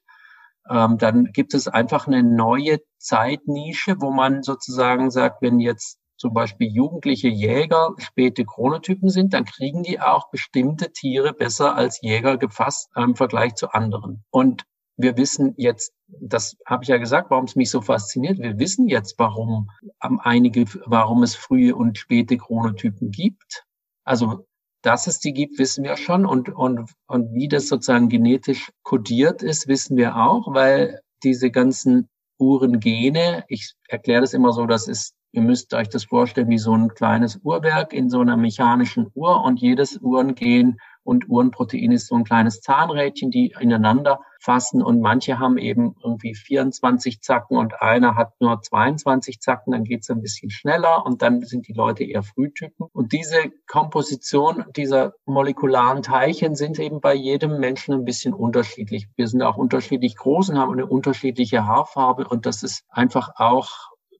Ähm, 0.70 0.98
dann 0.98 1.26
gibt 1.26 1.54
es 1.54 1.68
einfach 1.68 2.08
eine 2.08 2.24
neue 2.24 2.80
Zeitnische, 2.98 4.00
wo 4.00 4.12
man 4.12 4.44
sozusagen 4.44 5.10
sagt, 5.10 5.42
wenn 5.42 5.60
jetzt 5.60 6.00
zum 6.18 6.34
Beispiel 6.34 6.68
jugendliche 6.68 7.28
Jäger 7.28 7.94
späte 7.98 8.44
Chronotypen 8.44 9.10
sind, 9.10 9.34
dann 9.34 9.46
kriegen 9.46 9.84
die 9.84 10.00
auch 10.00 10.30
bestimmte 10.30 10.92
Tiere 10.92 11.34
besser 11.34 11.76
als 11.76 12.02
Jäger 12.02 12.38
gefasst 12.38 12.90
im 12.96 13.16
Vergleich 13.16 13.56
zu 13.56 13.70
anderen. 13.70 14.24
Und 14.30 14.66
wir 14.98 15.16
wissen 15.16 15.54
jetzt, 15.58 15.94
das 16.08 16.58
habe 16.66 16.84
ich 16.84 16.90
ja 16.90 16.98
gesagt, 16.98 17.30
warum 17.30 17.46
es 17.46 17.56
mich 17.56 17.70
so 17.70 17.82
fasziniert. 17.82 18.40
Wir 18.40 18.58
wissen 18.58 18.88
jetzt, 18.88 19.18
warum 19.20 19.70
einige, 20.00 20.66
warum 20.86 21.24
es 21.24 21.36
frühe 21.36 21.76
und 21.76 21.98
späte 21.98 22.38
Chronotypen 22.38 23.12
gibt. 23.12 23.64
Also, 24.04 24.48
dass 24.82 25.06
es 25.08 25.20
die 25.20 25.34
gibt, 25.34 25.60
wissen 25.60 25.84
wir 25.84 25.98
schon. 25.98 26.26
Und, 26.26 26.50
und, 26.50 26.92
und 27.08 27.34
wie 27.34 27.48
das 27.48 27.68
sozusagen 27.68 28.10
genetisch 28.10 28.72
kodiert 28.84 29.44
ist, 29.44 29.68
wissen 29.68 29.98
wir 29.98 30.16
auch, 30.16 30.54
weil 30.54 31.00
diese 31.24 31.52
ganzen 31.52 32.10
Uhrengene, 32.40 33.44
ich 33.48 33.74
erkläre 33.88 34.22
das 34.22 34.34
immer 34.34 34.52
so, 34.52 34.66
das 34.66 34.88
ist, 34.88 35.14
ihr 35.32 35.42
müsst 35.42 35.74
euch 35.74 35.90
das 35.90 36.06
vorstellen 36.06 36.50
wie 36.50 36.58
so 36.58 36.74
ein 36.74 36.90
kleines 36.90 37.40
Uhrwerk 37.44 37.94
in 37.94 38.10
so 38.10 38.22
einer 38.22 38.38
mechanischen 38.38 39.12
Uhr 39.14 39.44
und 39.44 39.60
jedes 39.60 39.98
Uhrengen 39.98 40.80
und 41.08 41.30
Uhrenprotein 41.30 41.94
ist 41.94 42.08
so 42.08 42.16
ein 42.16 42.26
kleines 42.26 42.60
Zahnrädchen, 42.60 43.32
die 43.32 43.56
ineinander 43.58 44.20
fassen 44.42 44.84
und 44.84 45.00
manche 45.00 45.40
haben 45.40 45.58
eben 45.58 45.96
irgendwie 46.04 46.36
24 46.36 47.22
Zacken 47.22 47.58
und 47.58 47.82
einer 47.82 48.16
hat 48.16 48.34
nur 48.42 48.62
22 48.62 49.40
Zacken, 49.40 49.72
dann 49.72 49.86
geht's 49.86 50.10
ein 50.10 50.22
bisschen 50.22 50.50
schneller 50.50 51.06
und 51.06 51.22
dann 51.22 51.44
sind 51.44 51.70
die 51.70 51.74
Leute 51.74 52.04
eher 52.04 52.24
Frühtypen. 52.24 52.88
Und 52.92 53.14
diese 53.14 53.38
Komposition 53.68 54.66
dieser 54.76 55.14
molekularen 55.26 56.04
Teilchen 56.04 56.56
sind 56.56 56.78
eben 56.78 57.00
bei 57.00 57.14
jedem 57.14 57.58
Menschen 57.58 57.94
ein 57.94 58.04
bisschen 58.04 58.34
unterschiedlich. 58.34 59.08
Wir 59.16 59.30
sind 59.30 59.42
auch 59.42 59.56
unterschiedlich 59.56 60.18
groß 60.18 60.50
und 60.50 60.58
haben 60.60 60.74
eine 60.74 60.88
unterschiedliche 60.88 61.66
Haarfarbe 61.66 62.28
und 62.28 62.46
das 62.46 62.64
ist 62.64 62.84
einfach 62.90 63.32
auch 63.38 63.70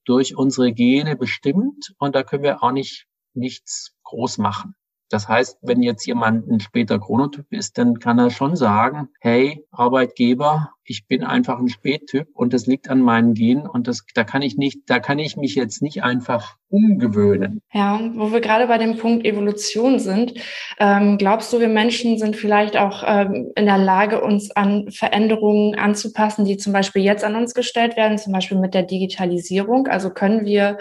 durch 0.06 0.38
unsere 0.38 0.72
Gene 0.72 1.18
bestimmt 1.18 1.94
und 2.00 2.16
da 2.16 2.24
können 2.24 2.44
wir 2.44 2.64
auch 2.64 2.72
nicht 2.72 3.08
nichts 3.34 3.94
groß 4.04 4.38
machen. 4.38 4.74
Das 5.10 5.28
heißt, 5.28 5.60
wenn 5.62 5.82
jetzt 5.82 6.06
jemand 6.06 6.48
ein 6.48 6.60
später 6.60 7.00
Chronotyp 7.00 7.52
ist, 7.52 7.78
dann 7.78 8.00
kann 8.00 8.20
er 8.20 8.30
schon 8.30 8.56
sagen, 8.56 9.10
hey, 9.20 9.66
Arbeitgeber, 9.72 10.74
ich 10.88 11.06
bin 11.08 11.24
einfach 11.24 11.60
ein 11.60 11.68
Spättyp 11.68 12.30
und 12.34 12.54
das 12.54 12.66
liegt 12.66 12.90
an 12.90 13.02
meinen 13.02 13.34
Genen 13.34 13.68
und 13.68 13.88
das, 13.88 14.06
da 14.14 14.24
kann 14.24 14.42
ich 14.42 14.58
nicht, 14.58 14.82
da 14.88 15.00
kann 15.00 15.20
ich 15.20 15.36
mich 15.36 15.56
jetzt 15.56 15.82
nicht 15.82 16.04
einfach 16.04 16.56
umgewöhnen. 16.70 17.62
Ja, 17.74 18.00
wo 18.16 18.32
wir 18.32 18.42
gerade 18.42 18.68
bei 18.68 18.78
dem 18.78 18.98
Punkt 18.98 19.26
Evolution 19.26 20.00
sind, 20.00 20.34
ähm, 20.80 21.18
glaubst 21.18 21.52
du, 21.52 21.60
wir 21.60 21.68
Menschen 21.68 22.18
sind 22.18 22.36
vielleicht 22.36 22.78
auch 22.78 23.04
ähm, 23.06 23.52
in 23.56 23.66
der 23.66 23.78
Lage, 23.78 24.22
uns 24.22 24.52
an 24.52 24.90
Veränderungen 24.92 25.76
anzupassen, 25.76 26.46
die 26.46 26.58
zum 26.58 26.74
Beispiel 26.74 27.04
jetzt 27.04 27.24
an 27.24 27.36
uns 27.36 27.54
gestellt 27.54 27.98
werden, 27.98 28.18
zum 28.18 28.34
Beispiel 28.34 28.58
mit 28.58 28.74
der 28.74 28.84
Digitalisierung? 28.84 29.88
Also 29.88 30.10
können 30.10 30.46
wir 30.46 30.78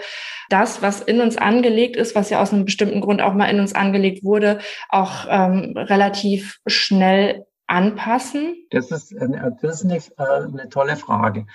das, 0.49 0.81
was 0.81 1.01
in 1.01 1.19
uns 1.19 1.37
angelegt 1.37 1.97
ist, 1.97 2.15
was 2.15 2.29
ja 2.29 2.41
aus 2.41 2.53
einem 2.53 2.65
bestimmten 2.65 3.01
Grund 3.01 3.21
auch 3.21 3.33
mal 3.33 3.49
in 3.49 3.59
uns 3.59 3.73
angelegt 3.73 4.23
wurde, 4.23 4.59
auch 4.89 5.25
ähm, 5.29 5.73
relativ 5.75 6.59
schnell 6.65 7.45
anpassen? 7.67 8.65
Das 8.71 8.91
ist, 8.91 9.13
das 9.13 9.81
ist 9.81 9.85
eine, 9.85 9.97
äh, 9.97 10.47
eine 10.47 10.69
tolle 10.69 10.95
Frage 10.95 11.45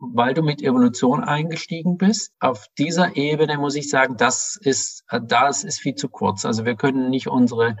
weil 0.00 0.34
du 0.34 0.42
mit 0.42 0.62
Evolution 0.62 1.22
eingestiegen 1.22 1.98
bist. 1.98 2.32
Auf 2.40 2.66
dieser 2.78 3.16
Ebene 3.16 3.58
muss 3.58 3.76
ich 3.76 3.90
sagen, 3.90 4.16
das 4.16 4.58
ist, 4.60 5.04
äh, 5.10 5.20
das 5.22 5.62
ist 5.62 5.80
viel 5.80 5.94
zu 5.94 6.08
kurz. 6.08 6.44
Also 6.44 6.64
wir 6.64 6.74
können 6.74 7.10
nicht 7.10 7.28
unsere 7.28 7.76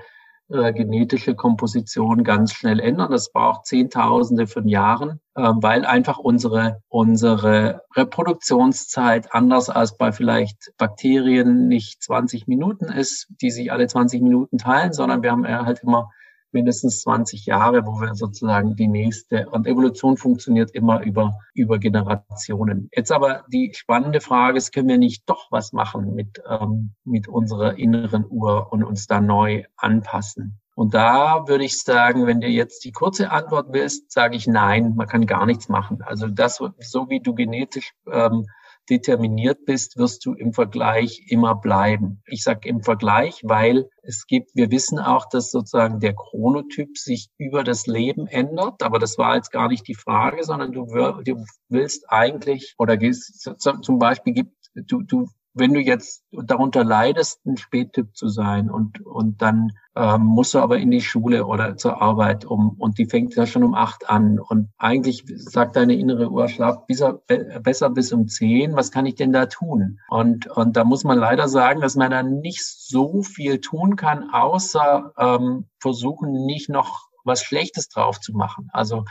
äh, 0.48 0.72
genetische 0.72 1.34
Komposition 1.34 2.22
ganz 2.22 2.52
schnell 2.52 2.78
ändern. 2.78 3.10
Das 3.10 3.32
braucht 3.32 3.66
Zehntausende 3.66 4.46
von 4.46 4.68
Jahren, 4.68 5.20
äh, 5.34 5.42
weil 5.42 5.84
einfach 5.84 6.18
unsere, 6.18 6.82
unsere 6.88 7.82
Reproduktionszeit 7.96 9.32
anders 9.32 9.70
als 9.70 9.96
bei 9.96 10.12
vielleicht 10.12 10.72
Bakterien 10.76 11.68
nicht 11.68 12.02
20 12.02 12.46
Minuten 12.46 12.86
ist, 12.86 13.28
die 13.40 13.50
sich 13.50 13.72
alle 13.72 13.86
20 13.86 14.20
Minuten 14.22 14.58
teilen, 14.58 14.92
sondern 14.92 15.22
wir 15.22 15.30
haben 15.30 15.46
halt 15.46 15.82
immer 15.82 16.10
mindestens 16.52 17.02
20 17.02 17.46
Jahre, 17.46 17.86
wo 17.86 18.00
wir 18.00 18.14
sozusagen 18.14 18.76
die 18.76 18.88
nächste, 18.88 19.48
und 19.50 19.66
Evolution 19.66 20.16
funktioniert 20.16 20.70
immer 20.72 21.02
über, 21.02 21.38
über 21.54 21.78
Generationen. 21.78 22.88
Jetzt 22.94 23.12
aber 23.12 23.44
die 23.52 23.72
spannende 23.74 24.20
Frage 24.20 24.58
ist, 24.58 24.72
können 24.72 24.88
wir 24.88 24.98
nicht 24.98 25.28
doch 25.28 25.50
was 25.50 25.72
machen 25.72 26.14
mit, 26.14 26.42
ähm, 26.48 26.94
mit 27.04 27.28
unserer 27.28 27.78
inneren 27.78 28.24
Uhr 28.28 28.72
und 28.72 28.84
uns 28.84 29.06
da 29.06 29.20
neu 29.20 29.64
anpassen? 29.76 30.60
Und 30.74 30.94
da 30.94 31.46
würde 31.46 31.64
ich 31.64 31.78
sagen, 31.82 32.26
wenn 32.26 32.40
du 32.40 32.46
jetzt 32.46 32.84
die 32.84 32.92
kurze 32.92 33.30
Antwort 33.30 33.66
willst, 33.72 34.10
sage 34.10 34.36
ich 34.36 34.46
nein, 34.46 34.94
man 34.96 35.06
kann 35.06 35.26
gar 35.26 35.44
nichts 35.44 35.68
machen. 35.68 36.00
Also 36.02 36.26
das, 36.26 36.56
so 36.78 37.10
wie 37.10 37.20
du 37.20 37.34
genetisch 37.34 37.92
ähm, 38.10 38.46
determiniert 38.90 39.64
bist, 39.64 39.96
wirst 39.96 40.26
du 40.26 40.34
im 40.34 40.52
Vergleich 40.52 41.26
immer 41.28 41.54
bleiben. 41.54 42.22
Ich 42.26 42.42
sage 42.42 42.68
im 42.68 42.82
Vergleich, 42.82 43.40
weil 43.44 43.88
es 44.02 44.26
gibt, 44.26 44.50
wir 44.54 44.70
wissen 44.70 44.98
auch, 44.98 45.28
dass 45.28 45.50
sozusagen 45.50 46.00
der 46.00 46.14
Chronotyp 46.14 46.98
sich 46.98 47.28
über 47.38 47.64
das 47.64 47.86
Leben 47.86 48.26
ändert, 48.26 48.82
aber 48.82 48.98
das 48.98 49.16
war 49.18 49.36
jetzt 49.36 49.52
gar 49.52 49.68
nicht 49.68 49.86
die 49.86 49.94
Frage, 49.94 50.42
sondern 50.44 50.72
du, 50.72 50.86
du 51.24 51.44
willst 51.68 52.04
eigentlich 52.08 52.74
oder 52.78 52.96
gehst, 52.96 53.48
zum 53.58 53.98
Beispiel 53.98 54.32
gibt 54.32 54.60
du, 54.74 55.02
du 55.02 55.28
wenn 55.52 55.74
du 55.74 55.80
jetzt 55.80 56.24
darunter 56.30 56.84
leidest, 56.84 57.44
ein 57.44 57.56
Spättyp 57.56 58.16
zu 58.16 58.28
sein 58.28 58.70
und, 58.70 59.04
und 59.04 59.42
dann 59.42 59.72
ähm, 59.96 60.22
musst 60.22 60.54
du 60.54 60.60
aber 60.60 60.78
in 60.78 60.90
die 60.90 61.00
Schule 61.00 61.46
oder 61.46 61.76
zur 61.76 62.00
Arbeit 62.00 62.44
um 62.44 62.76
und 62.78 62.98
die 62.98 63.06
fängt 63.06 63.34
ja 63.34 63.46
schon 63.46 63.64
um 63.64 63.74
acht 63.74 64.08
an 64.08 64.38
und 64.38 64.68
eigentlich 64.78 65.24
sagt 65.36 65.76
deine 65.76 65.94
innere 65.94 66.30
Uhr, 66.30 66.48
schlaf 66.48 66.86
besser, 66.86 67.20
besser 67.62 67.90
bis 67.90 68.12
um 68.12 68.28
zehn, 68.28 68.76
was 68.76 68.92
kann 68.92 69.06
ich 69.06 69.16
denn 69.16 69.32
da 69.32 69.46
tun? 69.46 69.98
Und, 70.08 70.46
und 70.46 70.76
da 70.76 70.84
muss 70.84 71.04
man 71.04 71.18
leider 71.18 71.48
sagen, 71.48 71.80
dass 71.80 71.96
man 71.96 72.10
da 72.10 72.22
nicht 72.22 72.64
so 72.64 73.22
viel 73.22 73.60
tun 73.60 73.96
kann, 73.96 74.30
außer 74.30 75.12
ähm, 75.18 75.66
versuchen, 75.80 76.46
nicht 76.46 76.68
noch 76.68 77.08
was 77.24 77.42
Schlechtes 77.42 77.88
drauf 77.88 78.20
zu 78.20 78.32
machen. 78.32 78.68
Also 78.72 79.04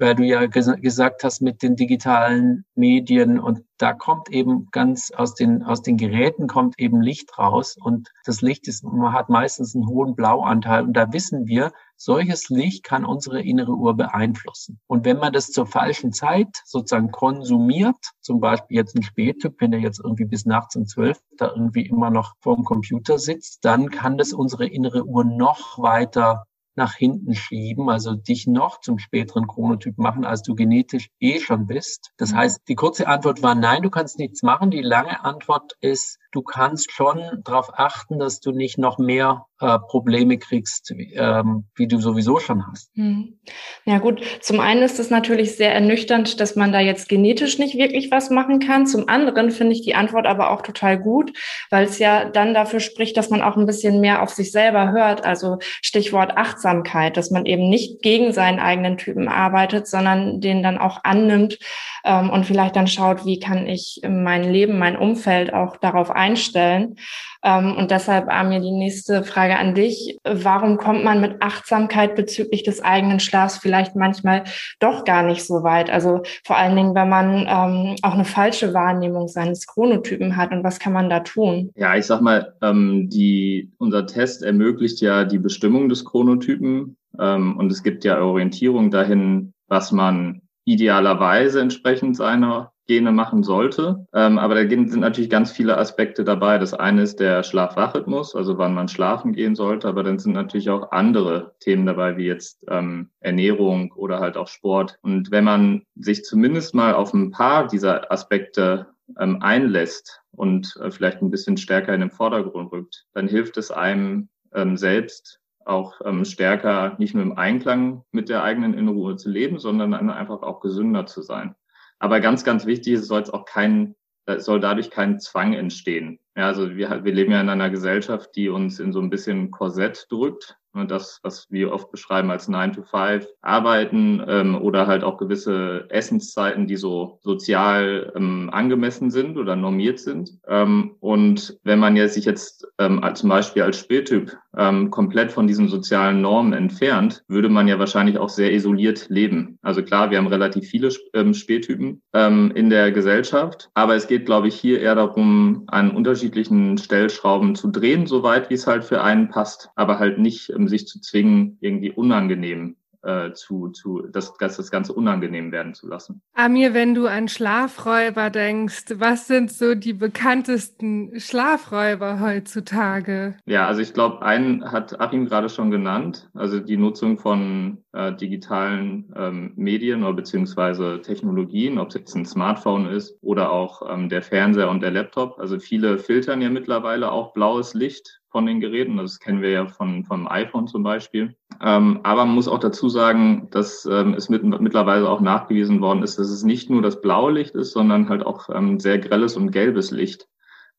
weil 0.00 0.14
du 0.14 0.24
ja 0.24 0.46
ges 0.46 0.72
gesagt 0.80 1.22
hast 1.24 1.42
mit 1.42 1.62
den 1.62 1.76
digitalen 1.76 2.64
Medien 2.74 3.38
und 3.38 3.60
da 3.76 3.92
kommt 3.92 4.30
eben 4.30 4.68
ganz 4.72 5.10
aus 5.10 5.34
den, 5.34 5.62
aus 5.62 5.82
den 5.82 5.96
Geräten 5.96 6.46
kommt 6.46 6.78
eben 6.78 7.00
Licht 7.00 7.38
raus 7.38 7.76
und 7.80 8.10
das 8.24 8.40
Licht 8.40 8.66
ist, 8.66 8.82
man 8.82 9.12
hat 9.12 9.28
meistens 9.28 9.74
einen 9.74 9.86
hohen 9.86 10.14
Blauanteil 10.14 10.84
und 10.84 10.94
da 10.94 11.12
wissen 11.12 11.46
wir, 11.46 11.72
solches 11.96 12.48
Licht 12.48 12.82
kann 12.82 13.04
unsere 13.04 13.42
innere 13.42 13.72
Uhr 13.72 13.94
beeinflussen. 13.94 14.80
Und 14.86 15.04
wenn 15.04 15.18
man 15.18 15.34
das 15.34 15.48
zur 15.48 15.66
falschen 15.66 16.12
Zeit 16.12 16.48
sozusagen 16.64 17.10
konsumiert, 17.10 17.98
zum 18.20 18.40
Beispiel 18.40 18.78
jetzt 18.78 18.96
ein 18.96 19.02
Spättyp, 19.02 19.56
wenn 19.58 19.74
er 19.74 19.80
jetzt 19.80 20.00
irgendwie 20.02 20.24
bis 20.24 20.46
nachts 20.46 20.76
um 20.76 20.86
zwölf 20.86 21.20
da 21.36 21.48
irgendwie 21.54 21.86
immer 21.86 22.10
noch 22.10 22.34
vorm 22.40 22.64
Computer 22.64 23.18
sitzt, 23.18 23.64
dann 23.66 23.90
kann 23.90 24.16
das 24.16 24.32
unsere 24.32 24.66
innere 24.66 25.04
Uhr 25.04 25.24
noch 25.24 25.78
weiter 25.78 26.46
nach 26.80 26.94
hinten 26.94 27.34
schieben, 27.34 27.90
also 27.90 28.14
dich 28.14 28.46
noch 28.46 28.80
zum 28.80 28.98
späteren 28.98 29.46
Chronotyp 29.46 29.98
machen, 29.98 30.24
als 30.24 30.42
du 30.42 30.54
genetisch 30.54 31.10
eh 31.20 31.38
schon 31.38 31.66
bist. 31.66 32.10
Das 32.16 32.32
mhm. 32.32 32.36
heißt, 32.36 32.60
die 32.68 32.74
kurze 32.74 33.06
Antwort 33.06 33.42
war 33.42 33.54
nein, 33.54 33.82
du 33.82 33.90
kannst 33.90 34.18
nichts 34.18 34.42
machen. 34.42 34.70
Die 34.70 34.80
lange 34.80 35.22
Antwort 35.22 35.76
ist, 35.80 36.18
du 36.32 36.42
kannst 36.42 36.92
schon 36.92 37.20
darauf 37.44 37.70
achten, 37.74 38.18
dass 38.18 38.40
du 38.40 38.52
nicht 38.52 38.78
noch 38.78 38.98
mehr 38.98 39.46
äh, 39.60 39.78
Probleme 39.78 40.38
kriegst, 40.38 40.90
ähm, 40.90 41.64
wie 41.74 41.86
du 41.86 41.98
sowieso 41.98 42.38
schon 42.38 42.66
hast. 42.66 42.90
Hm. 42.94 43.38
Ja 43.84 43.98
gut, 43.98 44.22
zum 44.40 44.60
einen 44.60 44.82
ist 44.82 44.98
es 44.98 45.10
natürlich 45.10 45.56
sehr 45.56 45.74
ernüchternd, 45.74 46.40
dass 46.40 46.56
man 46.56 46.72
da 46.72 46.80
jetzt 46.80 47.08
genetisch 47.08 47.58
nicht 47.58 47.76
wirklich 47.76 48.10
was 48.10 48.30
machen 48.30 48.60
kann. 48.60 48.86
Zum 48.86 49.08
anderen 49.08 49.50
finde 49.50 49.72
ich 49.74 49.82
die 49.82 49.94
Antwort 49.94 50.26
aber 50.26 50.50
auch 50.50 50.62
total 50.62 50.98
gut, 50.98 51.36
weil 51.68 51.84
es 51.84 51.98
ja 51.98 52.24
dann 52.24 52.54
dafür 52.54 52.80
spricht, 52.80 53.16
dass 53.16 53.30
man 53.30 53.42
auch 53.42 53.56
ein 53.56 53.66
bisschen 53.66 54.00
mehr 54.00 54.22
auf 54.22 54.30
sich 54.30 54.50
selber 54.50 54.92
hört. 54.92 55.24
Also 55.24 55.58
Stichwort 55.82 56.36
Achtsamkeit, 56.36 57.16
dass 57.16 57.30
man 57.30 57.44
eben 57.44 57.68
nicht 57.68 58.02
gegen 58.02 58.32
seinen 58.32 58.60
eigenen 58.60 58.96
Typen 58.96 59.28
arbeitet, 59.28 59.86
sondern 59.86 60.40
den 60.40 60.62
dann 60.62 60.78
auch 60.78 61.00
annimmt 61.04 61.58
ähm, 62.04 62.30
und 62.30 62.46
vielleicht 62.46 62.76
dann 62.76 62.86
schaut, 62.86 63.26
wie 63.26 63.38
kann 63.38 63.66
ich 63.66 64.00
mein 64.08 64.44
Leben, 64.44 64.78
mein 64.78 64.96
Umfeld 64.96 65.52
auch 65.52 65.76
darauf 65.76 66.10
einstellen. 66.20 66.96
Ähm, 67.42 67.74
und 67.76 67.90
deshalb, 67.90 68.28
Amir, 68.28 68.60
die 68.60 68.70
nächste 68.70 69.24
Frage 69.24 69.58
an 69.58 69.74
dich. 69.74 70.18
Warum 70.24 70.76
kommt 70.76 71.02
man 71.02 71.20
mit 71.20 71.40
Achtsamkeit 71.40 72.14
bezüglich 72.14 72.62
des 72.62 72.82
eigenen 72.82 73.18
Schlafs 73.18 73.58
vielleicht 73.58 73.96
manchmal 73.96 74.44
doch 74.78 75.04
gar 75.04 75.22
nicht 75.22 75.44
so 75.44 75.62
weit? 75.62 75.90
Also 75.90 76.22
vor 76.44 76.56
allen 76.56 76.76
Dingen, 76.76 76.94
wenn 76.94 77.08
man 77.08 77.46
ähm, 77.48 77.96
auch 78.02 78.14
eine 78.14 78.26
falsche 78.26 78.74
Wahrnehmung 78.74 79.28
seines 79.28 79.66
Chronotypen 79.66 80.36
hat. 80.36 80.52
Und 80.52 80.62
was 80.62 80.78
kann 80.78 80.92
man 80.92 81.08
da 81.08 81.20
tun? 81.20 81.70
Ja, 81.76 81.96
ich 81.96 82.06
sag 82.06 82.20
mal, 82.20 82.54
ähm, 82.62 83.08
die, 83.08 83.72
unser 83.78 84.06
Test 84.06 84.42
ermöglicht 84.42 85.00
ja 85.00 85.24
die 85.24 85.38
Bestimmung 85.38 85.88
des 85.88 86.04
Chronotypen. 86.04 86.96
Und 87.12 87.72
es 87.72 87.82
gibt 87.82 88.04
ja 88.04 88.20
Orientierung 88.20 88.92
dahin, 88.92 89.52
was 89.66 89.90
man 89.90 90.42
idealerweise 90.64 91.60
entsprechend 91.60 92.16
seiner 92.16 92.72
Gene 92.90 93.12
machen 93.12 93.44
sollte. 93.44 94.04
Ähm, 94.12 94.36
aber 94.36 94.56
da 94.56 94.68
sind 94.68 94.96
natürlich 94.96 95.30
ganz 95.30 95.52
viele 95.52 95.78
Aspekte 95.78 96.24
dabei. 96.24 96.58
Das 96.58 96.74
eine 96.74 97.02
ist 97.02 97.20
der 97.20 97.44
Schlaf-Wach-Rhythmus, 97.44 98.34
also 98.34 98.58
wann 98.58 98.74
man 98.74 98.88
schlafen 98.88 99.32
gehen 99.32 99.54
sollte. 99.54 99.86
Aber 99.86 100.02
dann 100.02 100.18
sind 100.18 100.32
natürlich 100.32 100.70
auch 100.70 100.90
andere 100.90 101.54
Themen 101.60 101.86
dabei, 101.86 102.16
wie 102.16 102.26
jetzt 102.26 102.64
ähm, 102.68 103.10
Ernährung 103.20 103.92
oder 103.92 104.18
halt 104.18 104.36
auch 104.36 104.48
Sport. 104.48 104.98
Und 105.02 105.30
wenn 105.30 105.44
man 105.44 105.82
sich 105.94 106.24
zumindest 106.24 106.74
mal 106.74 106.94
auf 106.94 107.14
ein 107.14 107.30
paar 107.30 107.68
dieser 107.68 108.10
Aspekte 108.10 108.88
ähm, 109.20 109.40
einlässt 109.40 110.22
und 110.32 110.76
äh, 110.82 110.90
vielleicht 110.90 111.22
ein 111.22 111.30
bisschen 111.30 111.58
stärker 111.58 111.94
in 111.94 112.00
den 112.00 112.10
Vordergrund 112.10 112.72
rückt, 112.72 113.06
dann 113.14 113.28
hilft 113.28 113.56
es 113.56 113.70
einem 113.70 114.30
ähm, 114.52 114.76
selbst 114.76 115.38
auch 115.64 116.00
ähm, 116.04 116.24
stärker 116.24 116.96
nicht 116.98 117.14
nur 117.14 117.22
im 117.22 117.38
Einklang 117.38 118.02
mit 118.10 118.28
der 118.28 118.42
eigenen 118.42 118.74
Innenruhe 118.74 119.14
zu 119.14 119.30
leben, 119.30 119.60
sondern 119.60 119.94
einfach 120.10 120.42
auch 120.42 120.58
gesünder 120.58 121.06
zu 121.06 121.22
sein. 121.22 121.54
Aber 122.00 122.20
ganz, 122.20 122.42
ganz 122.42 122.66
wichtig, 122.66 122.94
es 122.94 123.06
soll 123.06 123.20
jetzt 123.20 123.32
auch 123.32 123.44
kein, 123.44 123.94
es 124.26 124.44
soll 124.44 124.58
dadurch 124.58 124.90
kein 124.90 125.20
Zwang 125.20 125.52
entstehen. 125.52 126.18
Ja, 126.36 126.46
also 126.46 126.76
wir, 126.76 127.04
wir 127.04 127.12
leben 127.12 127.32
ja 127.32 127.40
in 127.40 127.48
einer 127.48 127.70
Gesellschaft, 127.70 128.30
die 128.36 128.48
uns 128.48 128.78
in 128.78 128.92
so 128.92 129.00
ein 129.00 129.10
bisschen 129.10 129.50
Korsett 129.50 130.06
drückt. 130.10 130.56
Und 130.72 130.90
das, 130.90 131.18
was 131.22 131.50
wir 131.50 131.72
oft 131.72 131.90
beschreiben 131.90 132.30
als 132.30 132.46
9 132.46 132.72
to 132.72 132.82
5 132.82 133.26
arbeiten 133.40 134.22
ähm, 134.28 134.56
oder 134.62 134.86
halt 134.86 135.02
auch 135.02 135.18
gewisse 135.18 135.86
Essenszeiten, 135.88 136.68
die 136.68 136.76
so 136.76 137.18
sozial 137.22 138.12
ähm, 138.14 138.50
angemessen 138.52 139.10
sind 139.10 139.36
oder 139.36 139.56
normiert 139.56 139.98
sind. 139.98 140.38
Ähm, 140.46 140.96
und 141.00 141.58
wenn 141.64 141.80
man 141.80 141.96
jetzt 141.96 142.14
sich 142.14 142.24
jetzt 142.24 142.68
ähm, 142.78 143.02
zum 143.14 143.30
Beispiel 143.30 143.62
als 143.62 143.78
Spättyp 143.78 144.36
ähm, 144.56 144.90
komplett 144.90 145.32
von 145.32 145.46
diesen 145.46 145.68
sozialen 145.68 146.20
Normen 146.20 146.52
entfernt, 146.52 147.24
würde 147.26 147.48
man 147.48 147.66
ja 147.66 147.78
wahrscheinlich 147.78 148.18
auch 148.18 148.28
sehr 148.28 148.52
isoliert 148.52 149.08
leben. 149.08 149.58
Also 149.62 149.82
klar, 149.82 150.10
wir 150.10 150.18
haben 150.18 150.26
relativ 150.28 150.68
viele 150.68 150.90
ähm, 151.14 151.34
Spättypen 151.34 152.02
ähm, 152.12 152.52
in 152.54 152.70
der 152.70 152.92
Gesellschaft, 152.92 153.70
aber 153.74 153.96
es 153.96 154.06
geht, 154.06 154.26
glaube 154.26 154.48
ich, 154.48 154.54
hier 154.54 154.80
eher 154.80 154.94
darum, 154.94 155.64
an 155.66 155.90
unterschiedlichen 156.20 156.76
Stellschrauben 156.76 157.54
zu 157.54 157.70
drehen, 157.70 158.06
soweit 158.06 158.50
wie 158.50 158.54
es 158.54 158.66
halt 158.66 158.84
für 158.84 159.02
einen 159.02 159.30
passt, 159.30 159.70
aber 159.74 159.98
halt 159.98 160.18
nicht 160.18 160.50
ähm, 160.50 160.68
sich 160.68 160.86
zu 160.86 161.00
zwingen, 161.00 161.56
irgendwie 161.60 161.90
unangenehm 161.90 162.76
äh, 163.02 163.32
zu, 163.32 163.68
zu 163.68 164.06
das, 164.10 164.34
das 164.38 164.70
Ganze 164.70 164.92
unangenehm 164.92 165.52
werden 165.52 165.74
zu 165.74 165.88
lassen. 165.88 166.20
Amir, 166.34 166.74
wenn 166.74 166.94
du 166.94 167.06
an 167.06 167.28
Schlafräuber 167.28 168.30
denkst, 168.30 168.84
was 168.96 169.26
sind 169.26 169.52
so 169.52 169.74
die 169.74 169.92
bekanntesten 169.92 171.18
Schlafräuber 171.18 172.20
heutzutage? 172.20 173.36
Ja, 173.46 173.66
also 173.66 173.80
ich 173.80 173.94
glaube, 173.94 174.22
einen 174.22 174.70
hat 174.70 175.00
Achim 175.00 175.26
gerade 175.26 175.48
schon 175.48 175.70
genannt, 175.70 176.28
also 176.34 176.60
die 176.60 176.76
Nutzung 176.76 177.18
von 177.18 177.78
äh, 177.92 178.14
digitalen 178.14 179.12
ähm, 179.16 179.52
Medien 179.56 180.04
oder 180.04 180.14
beziehungsweise 180.14 181.00
Technologien, 181.02 181.78
ob 181.78 181.88
es 181.88 181.94
jetzt 181.94 182.14
ein 182.14 182.26
Smartphone 182.26 182.86
ist 182.86 183.18
oder 183.22 183.50
auch 183.50 183.82
ähm, 183.90 184.08
der 184.08 184.22
Fernseher 184.22 184.70
und 184.70 184.80
der 184.82 184.90
Laptop. 184.90 185.38
Also 185.38 185.58
viele 185.58 185.98
filtern 185.98 186.42
ja 186.42 186.50
mittlerweile 186.50 187.10
auch 187.10 187.32
blaues 187.32 187.74
Licht 187.74 188.19
von 188.30 188.46
den 188.46 188.60
Geräten. 188.60 188.96
Das 188.96 189.18
kennen 189.18 189.42
wir 189.42 189.50
ja 189.50 189.66
von, 189.66 190.04
vom 190.04 190.28
iPhone 190.28 190.66
zum 190.66 190.82
Beispiel. 190.82 191.36
Ähm, 191.62 192.00
aber 192.02 192.24
man 192.24 192.34
muss 192.34 192.48
auch 192.48 192.58
dazu 192.58 192.88
sagen, 192.88 193.48
dass 193.50 193.86
ähm, 193.90 194.14
es 194.14 194.28
mit, 194.28 194.42
mittlerweile 194.42 195.08
auch 195.08 195.20
nachgewiesen 195.20 195.80
worden 195.80 196.02
ist, 196.02 196.18
dass 196.18 196.30
es 196.30 196.42
nicht 196.42 196.70
nur 196.70 196.82
das 196.82 197.00
blaue 197.00 197.32
Licht 197.32 197.54
ist, 197.54 197.72
sondern 197.72 198.08
halt 198.08 198.24
auch 198.24 198.48
ähm, 198.48 198.80
sehr 198.80 198.98
grelles 198.98 199.36
und 199.36 199.50
gelbes 199.50 199.90
Licht. 199.90 200.28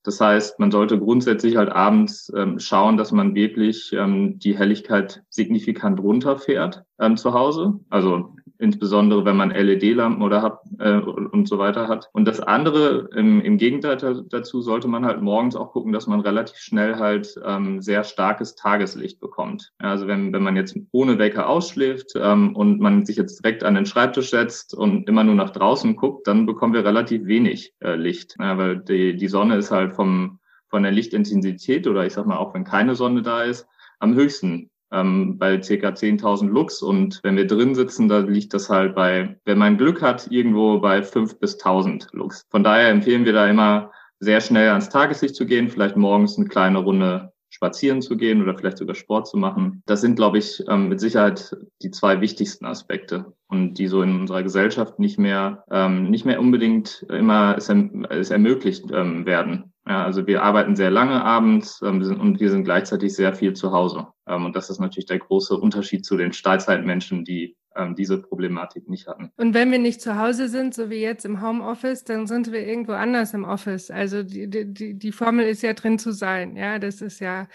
Das 0.04 0.20
heißt, 0.20 0.60
man 0.60 0.72
sollte 0.72 0.98
grundsätzlich 0.98 1.58
halt 1.58 1.70
abends 1.70 2.32
ähm, 2.36 2.58
schauen, 2.58 2.98
dass 2.98 3.12
man 3.12 3.36
wirklich 3.36 3.94
ähm, 3.94 4.40
die 4.40 4.58
Helligkeit 4.58 5.24
signifikant 5.30 6.00
runterfährt 6.00 6.84
ähm, 7.00 7.18
zu 7.18 7.34
Hause. 7.34 7.80
Also 7.92 8.36
insbesondere 8.62 9.26
wenn 9.26 9.36
man 9.36 9.50
LED-Lampen 9.50 10.22
oder 10.22 10.44
hat 10.44 10.60
äh, 10.80 10.94
und 10.94 11.48
so 11.48 11.58
weiter 11.58 11.88
hat. 11.88 12.10
Und 12.14 12.26
das 12.26 12.40
andere, 12.40 13.10
im, 13.16 13.42
im 13.42 13.58
Gegenteil 13.58 13.98
dazu, 14.30 14.62
sollte 14.62 14.88
man 14.88 15.04
halt 15.04 15.22
morgens 15.22 15.56
auch 15.56 15.72
gucken, 15.72 15.92
dass 15.92 16.06
man 16.06 16.20
relativ 16.20 16.58
schnell 16.58 16.98
halt 16.98 17.36
ähm, 17.44 17.82
sehr 17.82 18.04
starkes 18.04 18.56
Tageslicht 18.56 19.20
bekommt. 19.20 19.72
Also 19.80 20.08
wenn, 20.08 20.32
wenn 20.32 20.44
man 20.44 20.56
jetzt 20.56 20.78
ohne 20.92 21.18
Wecker 21.18 21.50
ausschläft 21.50 22.14
ähm, 22.16 22.56
und 22.56 22.80
man 22.80 23.06
sich 23.06 23.18
jetzt 23.18 23.44
direkt 23.44 23.64
an 23.64 23.76
den 23.76 23.88
Schreibtisch 23.88 24.30
setzt 24.30 24.76
und 24.76 25.10
immer 25.10 25.24
nur 25.24 25.36
nach 25.36 25.50
draußen 25.50 25.96
guckt, 25.96 26.28
dann 26.28 26.46
bekommen 26.46 26.74
wir 26.74 26.86
relativ 26.86 27.26
wenig 27.26 27.74
äh, 27.80 27.96
Licht. 27.96 28.36
Ja, 28.40 28.58
weil 28.60 28.78
die, 28.78 29.18
die 29.18 29.28
Sonne 29.28 29.56
ist 29.58 29.72
halt 29.72 29.94
vom, 29.94 30.40
von 30.70 30.84
der 30.84 30.92
Lichtintensität 30.92 31.88
oder 31.88 32.06
ich 32.06 32.14
sag 32.14 32.28
mal 32.28 32.38
auch 32.38 32.54
wenn 32.54 32.64
keine 32.64 32.94
Sonne 32.94 33.24
da 33.24 33.42
ist, 33.42 33.68
am 34.00 34.16
höchsten 34.16 34.71
ähm, 34.92 35.38
bei 35.38 35.62
circa 35.62 35.90
10.000 35.90 36.50
Lux 36.50 36.82
und 36.82 37.20
wenn 37.24 37.38
wir 37.38 37.48
drin 37.48 37.76
sitzen, 37.76 38.08
da 38.08 38.20
liegt 38.20 38.54
das 38.54 38.70
halt 38.70 38.96
bei, 38.96 39.38
wenn 39.46 39.58
man 39.58 39.78
Glück 39.78 40.02
hat, 40.02 40.28
irgendwo 40.30 40.80
bei 40.80 41.04
5 41.04 41.40
bis 41.40 41.60
1.000 41.60 42.08
Lux. 42.14 42.46
Von 42.50 42.64
daher 42.64 42.90
empfehlen 42.90 43.26
wir 43.26 43.34
da 43.34 43.48
immer 43.48 43.92
sehr 44.20 44.42
schnell 44.42 44.70
ans 44.70 44.90
Tageslicht 44.90 45.36
zu 45.36 45.46
gehen, 45.46 45.70
vielleicht 45.70 45.98
morgens 45.98 46.38
eine 46.38 46.48
kleine 46.48 46.80
Runde 46.80 47.32
spazieren 47.52 48.02
zu 48.02 48.16
gehen 48.16 48.42
oder 48.42 48.58
vielleicht 48.58 48.78
sogar 48.78 48.96
Sport 48.96 49.28
zu 49.28 49.38
machen. 49.38 49.84
Das 49.86 50.02
sind, 50.02 50.16
glaube 50.16 50.38
ich, 50.38 50.64
ähm, 50.70 50.88
mit 50.88 51.00
Sicherheit 51.02 51.56
die 51.82 51.92
zwei 51.92 52.22
wichtigsten 52.22 52.66
Aspekte 52.66 53.34
und 53.50 53.74
die 53.76 53.88
so 53.88 54.02
in 54.02 54.22
unserer 54.22 54.42
Gesellschaft 54.42 55.00
nicht 55.00 55.20
mehr, 55.20 55.66
ähm, 55.70 56.10
nicht 56.10 56.26
mehr 56.26 56.40
unbedingt 56.40 57.06
immer 57.10 57.56
es, 57.58 57.70
es 58.10 58.32
ermöglicht 58.32 58.86
ähm, 58.92 59.26
werden. 59.26 59.71
Ja, 59.88 60.06
also 60.06 60.28
wir 60.28 60.44
arbeiten 60.44 60.76
sehr 60.76 60.92
lange 60.92 61.24
abends 61.24 61.82
ähm, 61.82 62.02
und 62.20 62.40
wir 62.40 62.52
sind 62.52 62.64
gleichzeitig 62.64 63.16
sehr 63.16 63.34
viel 63.34 63.54
zu 63.54 63.72
Hause. 63.72 64.08
Ähm, 64.28 64.46
und 64.46 64.56
das 64.56 64.70
ist 64.70 64.80
natürlich 64.80 65.08
der 65.08 65.20
große 65.20 65.58
Unterschied 65.58 66.06
zu 66.06 66.18
den 66.18 66.34
Steinzeitmenschen, 66.34 67.26
die 67.26 67.58
ähm, 67.76 67.96
diese 67.96 68.22
Problematik 68.22 68.88
nicht 68.90 69.08
hatten. 69.08 69.32
Und 69.38 69.54
wenn 69.54 69.72
wir 69.72 69.80
nicht 69.80 70.02
zu 70.02 70.20
Hause 70.20 70.50
sind, 70.50 70.76
so 70.76 70.90
wie 70.90 71.02
jetzt 71.02 71.26
im 71.26 71.42
Homeoffice, 71.42 72.04
dann 72.04 72.28
sind 72.28 72.52
wir 72.52 72.66
irgendwo 72.66 72.92
anders 72.92 73.34
im 73.34 73.44
Office. 73.44 73.90
Also 73.90 74.24
die, 74.24 74.50
die, 74.50 74.94
die 74.94 75.12
Formel 75.12 75.48
ist 75.48 75.64
ja 75.64 75.74
drin 75.74 75.98
zu 75.98 76.12
sein. 76.12 76.58
Ja, 76.58 76.80
das 76.80 77.02
ist 77.02 77.20
ja 77.20 77.48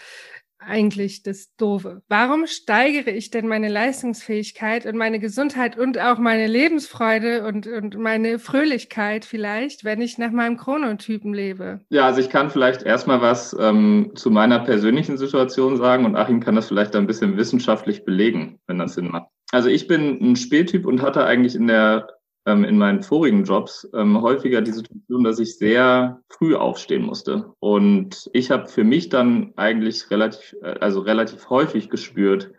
eigentlich 0.59 1.23
das 1.23 1.55
Doofe. 1.57 2.01
Warum 2.07 2.47
steigere 2.47 3.11
ich 3.11 3.29
denn 3.29 3.47
meine 3.47 3.69
Leistungsfähigkeit 3.69 4.85
und 4.85 4.97
meine 4.97 5.19
Gesundheit 5.19 5.77
und 5.77 5.99
auch 5.99 6.17
meine 6.17 6.47
Lebensfreude 6.47 7.45
und, 7.45 7.67
und 7.67 7.97
meine 7.97 8.39
Fröhlichkeit 8.39 9.25
vielleicht, 9.25 9.83
wenn 9.83 10.01
ich 10.01 10.17
nach 10.17 10.31
meinem 10.31 10.57
Chronotypen 10.57 11.33
lebe? 11.33 11.81
Ja, 11.89 12.05
also 12.05 12.21
ich 12.21 12.29
kann 12.29 12.49
vielleicht 12.49 12.83
erstmal 12.83 13.21
was 13.21 13.55
ähm, 13.59 14.11
zu 14.15 14.31
meiner 14.31 14.59
persönlichen 14.59 15.17
Situation 15.17 15.77
sagen 15.77 16.05
und 16.05 16.15
Achim 16.15 16.39
kann 16.39 16.55
das 16.55 16.67
vielleicht 16.67 16.95
ein 16.95 17.07
bisschen 17.07 17.37
wissenschaftlich 17.37 18.05
belegen, 18.05 18.59
wenn 18.67 18.79
das 18.79 18.95
Sinn 18.95 19.09
macht. 19.09 19.27
Also 19.51 19.69
ich 19.69 19.87
bin 19.87 20.19
ein 20.21 20.35
Spättyp 20.35 20.85
und 20.85 21.01
hatte 21.01 21.25
eigentlich 21.25 21.55
in 21.55 21.67
der 21.67 22.07
ähm, 22.47 22.63
in 22.63 22.77
meinen 22.77 23.03
vorigen 23.03 23.43
Jobs 23.43 23.87
ähm, 23.93 24.21
häufiger 24.21 24.61
die 24.61 24.71
Situation, 24.71 25.23
dass 25.23 25.37
ich 25.37 25.57
sehr 25.57 26.21
früh 26.29 26.55
aufstehen 26.55 27.03
musste. 27.03 27.53
Und 27.59 28.29
ich 28.33 28.49
habe 28.49 28.67
für 28.67 28.85
mich 28.85 29.09
dann 29.09 29.53
eigentlich 29.57 30.09
relativ, 30.09 30.55
äh, 30.63 30.79
also 30.79 31.01
relativ 31.01 31.49
häufig 31.49 31.89
gespürt, 31.89 32.51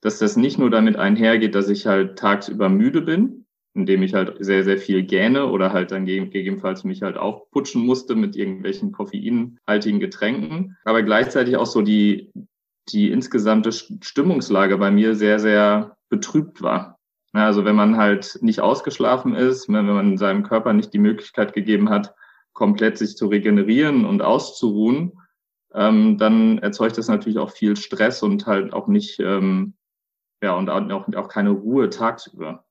dass 0.00 0.18
das 0.18 0.36
nicht 0.36 0.58
nur 0.58 0.70
damit 0.70 0.96
einhergeht, 0.96 1.54
dass 1.54 1.68
ich 1.68 1.86
halt 1.86 2.18
tagsüber 2.18 2.68
müde 2.68 3.02
bin, 3.02 3.46
indem 3.74 4.02
ich 4.02 4.14
halt 4.14 4.34
sehr, 4.40 4.64
sehr 4.64 4.78
viel 4.78 5.04
gähne 5.04 5.46
oder 5.46 5.72
halt 5.72 5.92
dann 5.92 6.06
gegebenenfalls 6.06 6.82
mich 6.82 7.02
halt 7.02 7.16
aufputschen 7.16 7.86
musste 7.86 8.16
mit 8.16 8.34
irgendwelchen 8.34 8.90
koffeinhaltigen 8.90 10.00
Getränken, 10.00 10.76
aber 10.84 11.02
gleichzeitig 11.02 11.56
auch 11.56 11.66
so 11.66 11.82
die, 11.82 12.32
die 12.88 13.10
insgesamte 13.10 13.70
Stimmungslage 13.72 14.76
bei 14.78 14.90
mir 14.90 15.14
sehr, 15.14 15.38
sehr 15.38 15.96
betrübt 16.08 16.62
war. 16.62 16.95
Also 17.38 17.64
wenn 17.64 17.76
man 17.76 17.96
halt 17.96 18.38
nicht 18.40 18.60
ausgeschlafen 18.60 19.34
ist, 19.34 19.68
wenn 19.68 19.86
man 19.86 20.16
seinem 20.18 20.42
Körper 20.42 20.72
nicht 20.72 20.92
die 20.92 20.98
Möglichkeit 20.98 21.52
gegeben 21.52 21.90
hat, 21.90 22.14
komplett 22.52 22.98
sich 22.98 23.16
zu 23.16 23.26
regenerieren 23.26 24.04
und 24.04 24.22
auszuruhen, 24.22 25.12
ähm, 25.74 26.16
dann 26.18 26.58
erzeugt 26.58 26.96
das 26.96 27.08
natürlich 27.08 27.38
auch 27.38 27.50
viel 27.50 27.76
Stress 27.76 28.22
und 28.22 28.46
halt 28.46 28.72
auch 28.72 28.88
nicht, 28.88 29.20
ähm, 29.20 29.74
ja, 30.42 30.54
und 30.54 30.70
auch, 30.70 31.06
auch 31.14 31.28
keine 31.28 31.50
Ruhe 31.50 31.90
tagsüber. 31.90 32.64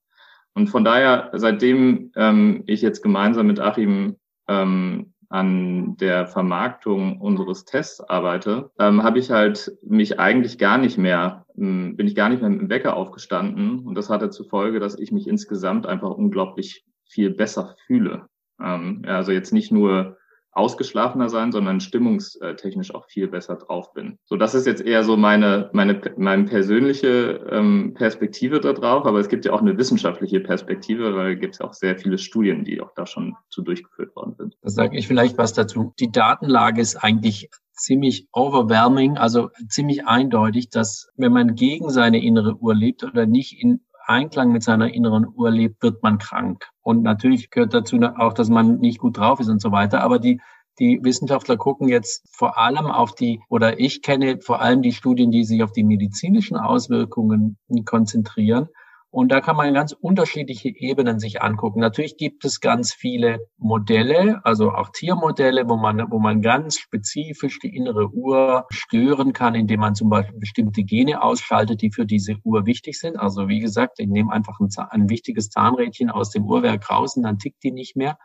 Und 0.55 0.67
von 0.67 0.83
daher, 0.83 1.31
seitdem 1.33 2.11
ähm, 2.15 2.63
ich 2.65 2.81
jetzt 2.81 3.03
gemeinsam 3.03 3.47
mit 3.47 3.59
Achim 3.59 4.15
ähm, 4.47 5.13
an 5.29 5.97
der 5.97 6.27
Vermarktung 6.27 7.19
unseres 7.19 7.65
Tests 7.65 8.01
arbeite, 8.01 8.71
ähm, 8.79 9.03
habe 9.03 9.19
ich 9.19 9.31
halt 9.31 9.77
mich 9.83 10.19
eigentlich 10.19 10.57
gar 10.57 10.77
nicht 10.77 10.97
mehr, 10.97 11.45
ähm, 11.57 11.95
bin 11.95 12.07
ich 12.07 12.15
gar 12.15 12.29
nicht 12.29 12.41
mehr 12.41 12.49
mit 12.49 12.61
dem 12.61 12.69
Wecker 12.69 12.95
aufgestanden. 12.95 13.79
Und 13.79 13.95
das 13.95 14.09
hatte 14.09 14.29
zur 14.29 14.47
Folge, 14.47 14.79
dass 14.79 14.97
ich 14.97 15.11
mich 15.11 15.27
insgesamt 15.27 15.85
einfach 15.85 16.11
unglaublich 16.11 16.85
viel 17.07 17.29
besser 17.29 17.75
fühle. 17.87 18.27
Ähm, 18.61 19.03
also 19.07 19.31
jetzt 19.31 19.53
nicht 19.53 19.71
nur 19.71 20.17
ausgeschlafener 20.55 21.29
sein, 21.29 21.51
sondern 21.51 21.81
stimmungstechnisch 21.81 22.95
auch 22.95 23.05
viel 23.05 23.27
besser 23.27 23.57
drauf 23.57 23.93
bin. 23.93 24.17
So, 24.25 24.37
das 24.37 24.55
ist 24.55 24.65
jetzt 24.65 24.81
eher 24.81 25.03
so 25.03 25.17
meine, 25.17 25.69
meine, 25.73 26.01
meine 26.17 26.45
persönliche 26.45 27.45
ähm, 27.51 27.93
Perspektive 27.93 28.61
da 28.61 28.73
drauf, 28.73 29.05
aber 29.05 29.19
es 29.19 29.27
gibt 29.27 29.45
ja 29.45 29.51
auch 29.51 29.61
eine 29.61 29.77
wissenschaftliche 29.77 30.39
Perspektive, 30.39 31.15
weil 31.15 31.33
es 31.33 31.39
gibt 31.41 31.59
ja 31.59 31.65
auch 31.65 31.73
sehr 31.73 31.97
viele 31.97 32.17
Studien, 32.17 32.63
die 32.63 32.81
auch 32.81 32.93
da 32.95 33.05
schon 33.05 33.35
zu 33.49 33.61
durchgeführt 33.61 34.15
worden 34.15 34.33
sind. 34.37 34.55
Da 34.61 34.69
sage 34.69 34.97
ich 34.97 35.07
vielleicht 35.07 35.37
was 35.37 35.53
dazu. 35.53 35.93
Die 35.99 36.11
Datenlage 36.11 36.81
ist 36.81 36.95
eigentlich 36.95 37.49
ziemlich 37.73 38.27
overwhelming, 38.31 39.17
also 39.17 39.49
ziemlich 39.67 40.07
eindeutig, 40.07 40.69
dass 40.69 41.09
wenn 41.17 41.33
man 41.33 41.55
gegen 41.55 41.89
seine 41.89 42.23
innere 42.23 42.55
Uhr 42.55 42.73
lebt 42.73 43.03
oder 43.03 43.25
nicht 43.25 43.61
in 43.61 43.81
Einklang 44.07 44.51
mit 44.51 44.63
seiner 44.63 44.93
inneren 44.93 45.27
Uhr 45.27 45.51
lebt, 45.51 45.81
wird 45.81 46.03
man 46.03 46.17
krank. 46.17 46.69
Und 46.81 47.03
natürlich 47.03 47.49
gehört 47.49 47.73
dazu 47.73 47.99
auch, 48.17 48.33
dass 48.33 48.49
man 48.49 48.79
nicht 48.79 48.99
gut 48.99 49.17
drauf 49.17 49.39
ist 49.39 49.49
und 49.49 49.61
so 49.61 49.71
weiter. 49.71 50.01
Aber 50.01 50.19
die, 50.19 50.41
die 50.79 50.99
Wissenschaftler 51.03 51.57
gucken 51.57 51.87
jetzt 51.87 52.27
vor 52.31 52.57
allem 52.57 52.85
auf 52.87 53.15
die, 53.15 53.41
oder 53.49 53.79
ich 53.79 54.01
kenne 54.01 54.39
vor 54.41 54.61
allem 54.61 54.81
die 54.81 54.91
Studien, 54.91 55.31
die 55.31 55.43
sich 55.43 55.63
auf 55.63 55.71
die 55.71 55.83
medizinischen 55.83 56.57
Auswirkungen 56.57 57.57
konzentrieren. 57.85 58.69
Und 59.15 59.31
da 59.31 59.39
kann 59.39 59.55
man 59.55 59.73
ganz 59.73 59.93
unterschiedliche 59.93 60.67
Ebenen 60.67 61.19
sich 61.19 61.41
angucken. 61.41 61.79
Natürlich 61.79 62.17
gibt 62.17 62.43
es 62.43 62.59
ganz 62.59 62.93
viele 62.93 63.47
Modelle, 63.57 64.41
also 64.43 64.71
auch 64.71 64.89
Tiermodelle, 64.89 65.69
wo 65.69 65.77
man, 65.77 66.11
wo 66.11 66.19
man 66.19 66.41
ganz 66.41 66.79
spezifisch 66.79 67.59
die 67.59 67.73
innere 67.73 68.09
Uhr 68.09 68.65
stören 68.71 69.31
kann, 69.31 69.55
indem 69.55 69.79
man 69.79 69.95
zum 69.95 70.09
Beispiel 70.09 70.37
bestimmte 70.37 70.83
Gene 70.83 71.21
ausschaltet, 71.21 71.81
die 71.81 71.93
für 71.93 72.05
diese 72.05 72.35
Uhr 72.43 72.65
wichtig 72.65 72.99
sind. 72.99 73.15
Also 73.15 73.47
wie 73.47 73.61
gesagt, 73.61 74.01
ich 74.01 74.07
nehme 74.07 74.33
einfach 74.33 74.59
ein, 74.59 74.67
ein 74.89 75.09
wichtiges 75.09 75.49
Zahnrädchen 75.49 76.09
aus 76.09 76.31
dem 76.31 76.43
Uhrwerk 76.43 76.89
raus 76.91 77.15
und 77.15 77.23
dann 77.23 77.39
tickt 77.39 77.63
die 77.63 77.71
nicht 77.71 77.95
mehr 77.95 78.17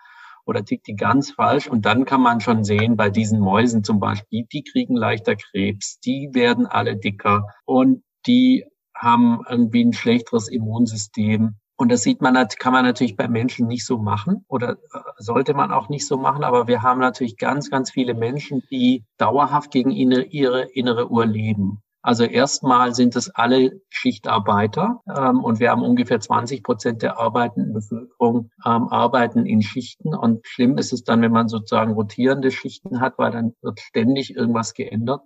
oder 0.45 0.65
tickt 0.65 0.89
die 0.89 0.97
ganz 0.97 1.31
falsch. 1.31 1.69
Und 1.69 1.87
dann 1.87 2.05
kann 2.05 2.21
man 2.21 2.41
schon 2.41 2.65
sehen, 2.65 2.97
bei 2.97 3.11
diesen 3.11 3.39
Mäusen 3.39 3.85
zum 3.85 4.01
Beispiel, 4.01 4.45
die 4.53 4.65
kriegen 4.65 4.97
leichter 4.97 5.37
Krebs, 5.37 6.01
die 6.01 6.31
werden 6.33 6.67
alle 6.67 6.97
dicker 6.97 7.47
und 7.65 8.03
die 8.27 8.65
haben 9.01 9.41
irgendwie 9.49 9.85
ein 9.85 9.93
schlechteres 9.93 10.49
Immunsystem. 10.49 11.57
Und 11.77 11.91
das 11.91 12.03
sieht 12.03 12.21
man, 12.21 12.35
kann 12.59 12.75
man 12.75 12.85
natürlich 12.85 13.17
bei 13.17 13.27
Menschen 13.27 13.67
nicht 13.67 13.87
so 13.87 13.97
machen 13.97 14.45
oder 14.49 14.73
äh, 14.73 14.99
sollte 15.17 15.55
man 15.55 15.73
auch 15.73 15.89
nicht 15.89 16.07
so 16.07 16.19
machen. 16.19 16.45
Aber 16.45 16.69
wir 16.69 16.83
haben 16.83 17.01
natürlich 17.01 17.39
ganz, 17.39 17.71
ganz 17.71 17.91
viele 17.91 18.15
Menschen, 18.15 18.63
die 18.71 19.05
dauerhaft 19.17 19.71
gegen 19.71 19.91
ihre 19.91 20.63
innere 20.63 21.11
Uhr 21.11 21.25
leben. 21.25 21.83
Also 22.03 22.25
erstmal 22.25 22.95
sind 22.95 23.15
es 23.15 23.29
alle 23.29 23.81
Schichtarbeiter 23.91 25.03
ähm, 25.15 25.45
und 25.45 25.61
wir 25.61 25.71
haben 25.71 25.83
ungefähr 25.83 26.19
20 26.19 26.63
Prozent 26.63 27.03
der 27.03 27.19
arbeitenden 27.19 27.75
Bevölkerung 27.75 28.51
ähm, 28.65 28.89
arbeiten 28.89 29.45
in 29.45 29.61
Schichten. 29.61 30.15
Und 30.15 30.47
schlimm 30.47 30.79
ist 30.79 30.95
es 30.95 31.05
dann, 31.05 31.21
wenn 31.21 31.33
man 31.33 31.49
sozusagen 31.49 31.93
rotierende 31.93 32.51
Schichten 32.51 33.01
hat, 33.01 33.19
weil 33.19 33.33
dann 33.33 33.55
wird 33.61 33.81
ständig 33.81 34.35
irgendwas 34.35 34.73
geändert. 34.73 35.23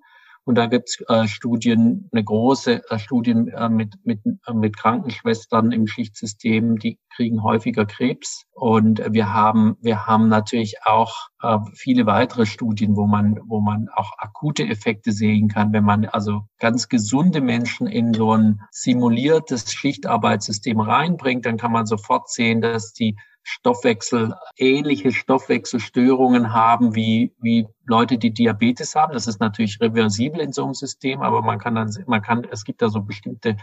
Und 0.47 0.57
da 0.57 0.67
gibt's 0.67 1.03
äh, 1.09 1.27
Studien, 1.27 2.09
eine 2.13 2.23
große 2.23 2.83
äh, 2.91 2.99
Studien 2.99 3.49
äh, 3.49 3.69
mit, 3.71 3.95
mit, 4.05 4.21
äh, 4.27 4.53
mit 4.53 4.77
Krankenschwestern 4.77 5.73
im 5.73 5.87
Schichtsystem, 5.87 6.79
die 6.79 6.99
kriegen 7.17 7.43
häufiger 7.43 7.87
Krebs. 7.87 8.45
Und 8.53 9.03
wir 9.11 9.33
haben, 9.33 9.77
wir 9.81 10.07
haben 10.07 10.29
natürlich 10.29 10.77
auch 10.85 11.29
äh, 11.43 11.59
viele 11.75 12.05
weitere 12.05 12.45
Studien, 12.45 12.95
wo 12.95 13.07
man, 13.07 13.41
wo 13.47 13.61
man 13.61 13.89
auch 13.95 14.13
akute 14.19 14.69
Effekte 14.69 15.13
sehen 15.13 15.49
kann, 15.49 15.73
wenn 15.73 15.85
man 15.85 16.05
also 16.05 16.43
ganz 16.59 16.89
gesunde 16.91 17.41
Menschen 17.41 17.87
in 17.87 18.13
so 18.13 18.37
ein 18.37 18.61
simuliertes 18.71 19.73
Schichtarbeitssystem 19.73 20.79
reinbringt, 20.79 21.47
dann 21.47 21.57
kann 21.57 21.73
man 21.73 21.87
sofort 21.87 22.29
sehen, 22.29 22.61
dass 22.61 22.93
die 22.93 23.17
Stoffwechsel, 23.45 24.35
ähnliche 24.57 25.13
Stoffwechselstörungen 25.13 26.53
haben 26.53 26.95
wie, 26.95 27.35
wie 27.41 27.67
Leute, 27.87 28.17
die 28.17 28.33
Diabetes 28.33 28.95
haben. 28.95 29.13
Das 29.13 29.27
ist 29.27 29.39
natürlich 29.39 29.81
reversibel 29.81 30.41
in 30.41 30.53
so 30.53 30.65
einem 30.65 30.75
System, 30.75 31.21
aber 31.21 31.43
man 31.43 31.59
kann 31.59 31.75
dann, 31.75 31.95
man 32.07 32.23
kann, 32.23 32.45
es 32.51 32.65
gibt 32.65 32.81
da 32.81 32.89
so 32.89 33.03
bestimmte 33.03 33.57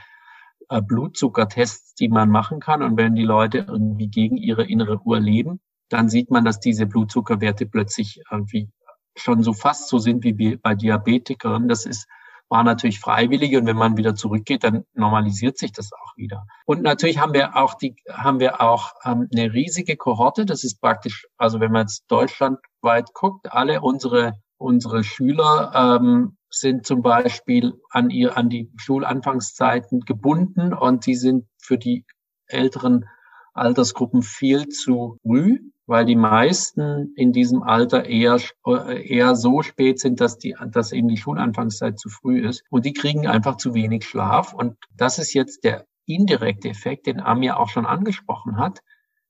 äh, 0.70 0.82
Blutzuckertests, 0.82 1.96
die 1.96 2.10
man 2.10 2.30
machen 2.30 2.60
kann. 2.60 2.84
Und 2.84 2.96
wenn 2.96 3.16
die 3.16 3.24
Leute 3.24 3.66
irgendwie 3.68 4.08
gegen 4.08 4.38
ihre 4.38 4.66
innere 4.66 5.02
Uhr 5.02 5.20
leben, 5.20 5.60
dann 5.90 6.10
sieht 6.10 6.30
man, 6.30 6.46
dass 6.46 6.60
diese 6.60 6.86
Blutzuckerwerte 6.86 7.66
plötzlich 7.66 8.22
irgendwie 8.30 8.70
schon 9.18 9.42
so 9.42 9.52
fast 9.52 9.90
so 9.90 9.98
sind 9.98 10.24
wie 10.24 10.58
bei 10.58 10.76
Diabetikern. 10.76 11.68
Das 11.68 11.88
ist 11.88 12.08
war 12.52 12.64
natürlich 12.64 13.00
freiwillig 13.00 13.56
und 13.56 13.66
wenn 13.66 13.78
man 13.78 13.98
wieder 13.98 14.14
zurückgeht, 14.14 14.64
dann 14.66 14.84
normalisiert 14.94 15.58
sich 15.58 15.72
das 15.72 15.92
auch 15.94 16.18
wieder. 16.18 16.46
Und 16.66 16.84
natürlich 16.84 17.18
haben 17.18 17.34
wir 17.34 17.56
auch 17.56 17.76
die, 17.76 17.96
haben 18.12 18.40
wir 18.40 18.62
auch 18.62 18.92
ähm, 19.06 19.30
eine 19.34 19.54
riesige 19.54 19.96
Kohorte. 19.96 20.46
Das 20.46 20.64
ist 20.64 20.82
praktisch, 20.82 21.28
also 21.38 21.62
wenn 21.62 21.72
man 21.72 21.84
jetzt 21.84 22.04
deutschlandweit 22.10 23.14
guckt, 23.14 23.52
alle 23.52 23.82
unsere 23.82 24.34
unsere 24.58 25.04
Schüler 25.04 25.72
ähm, 25.74 26.38
sind 26.50 26.86
zum 26.86 27.02
Beispiel 27.02 27.74
an 27.90 28.10
ihr 28.10 28.38
an 28.38 28.50
die 28.50 28.72
Schulanfangszeiten 28.76 30.02
gebunden 30.02 30.74
und 30.74 31.04
sie 31.04 31.16
sind 31.16 31.48
für 31.58 31.78
die 31.78 32.06
älteren 32.46 33.06
Altersgruppen 33.54 34.22
viel 34.22 34.68
zu 34.68 35.18
früh 35.24 35.71
weil 35.86 36.06
die 36.06 36.16
meisten 36.16 37.14
in 37.16 37.32
diesem 37.32 37.64
Alter 37.64 38.06
eher, 38.06 38.40
eher 38.66 39.36
so 39.36 39.62
spät 39.62 40.00
sind, 40.00 40.22
dass 40.22 40.38
die, 40.38 40.56
dass 40.68 40.92
eben 40.92 41.08
die 41.08 41.18
Schulanfangszeit 41.18 42.00
zu 42.00 42.10
früh 42.10 42.48
ist. 42.48 42.64
Und 42.70 42.86
die 42.86 42.94
kriegen 42.94 43.28
einfach 43.28 43.58
zu 43.58 43.74
wenig 43.74 44.06
Schlaf. 44.06 44.54
Und 44.54 44.78
das 44.96 45.20
ist 45.20 45.34
jetzt 45.34 45.64
der 45.64 45.86
indirekte 46.06 46.70
Effekt, 46.70 47.08
den 47.08 47.20
Amir 47.20 47.60
auch 47.60 47.70
schon 47.70 47.86
angesprochen 47.86 48.58
hat. 48.58 48.80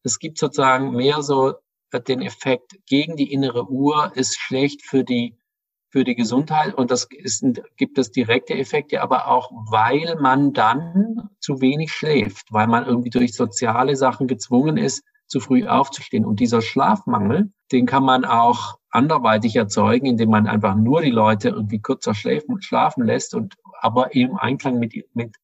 Es 0.03 0.19
gibt 0.19 0.37
sozusagen 0.37 0.91
mehr 0.91 1.21
so 1.21 1.53
den 2.07 2.21
Effekt 2.21 2.79
gegen 2.85 3.15
die 3.15 3.31
innere 3.31 3.69
Uhr 3.69 4.11
ist 4.15 4.39
schlecht 4.39 4.85
für 4.85 5.03
die 5.03 5.37
für 5.91 6.05
die 6.05 6.15
Gesundheit 6.15 6.73
und 6.73 6.89
das 6.89 7.05
ist, 7.11 7.43
gibt 7.75 7.97
es 7.97 8.11
direkte 8.11 8.53
Effekte, 8.53 9.01
aber 9.01 9.27
auch 9.27 9.51
weil 9.69 10.15
man 10.21 10.53
dann 10.53 11.29
zu 11.41 11.59
wenig 11.59 11.91
schläft, 11.91 12.47
weil 12.49 12.67
man 12.67 12.85
irgendwie 12.85 13.09
durch 13.09 13.33
soziale 13.33 13.97
Sachen 13.97 14.27
gezwungen 14.27 14.77
ist, 14.77 15.03
zu 15.31 15.39
früh 15.39 15.65
aufzustehen. 15.65 16.25
Und 16.25 16.41
dieser 16.41 16.61
Schlafmangel, 16.61 17.51
den 17.71 17.85
kann 17.85 18.03
man 18.03 18.25
auch 18.25 18.77
anderweitig 18.89 19.55
erzeugen, 19.55 20.05
indem 20.05 20.29
man 20.29 20.45
einfach 20.45 20.75
nur 20.75 21.01
die 21.01 21.09
Leute 21.09 21.49
irgendwie 21.49 21.79
kürzer 21.79 22.13
schlafen, 22.13 22.61
schlafen 22.61 23.05
lässt 23.05 23.33
und 23.33 23.55
aber 23.79 24.13
im 24.13 24.35
Einklang 24.35 24.77
mit, 24.77 24.93
mit 25.13 25.37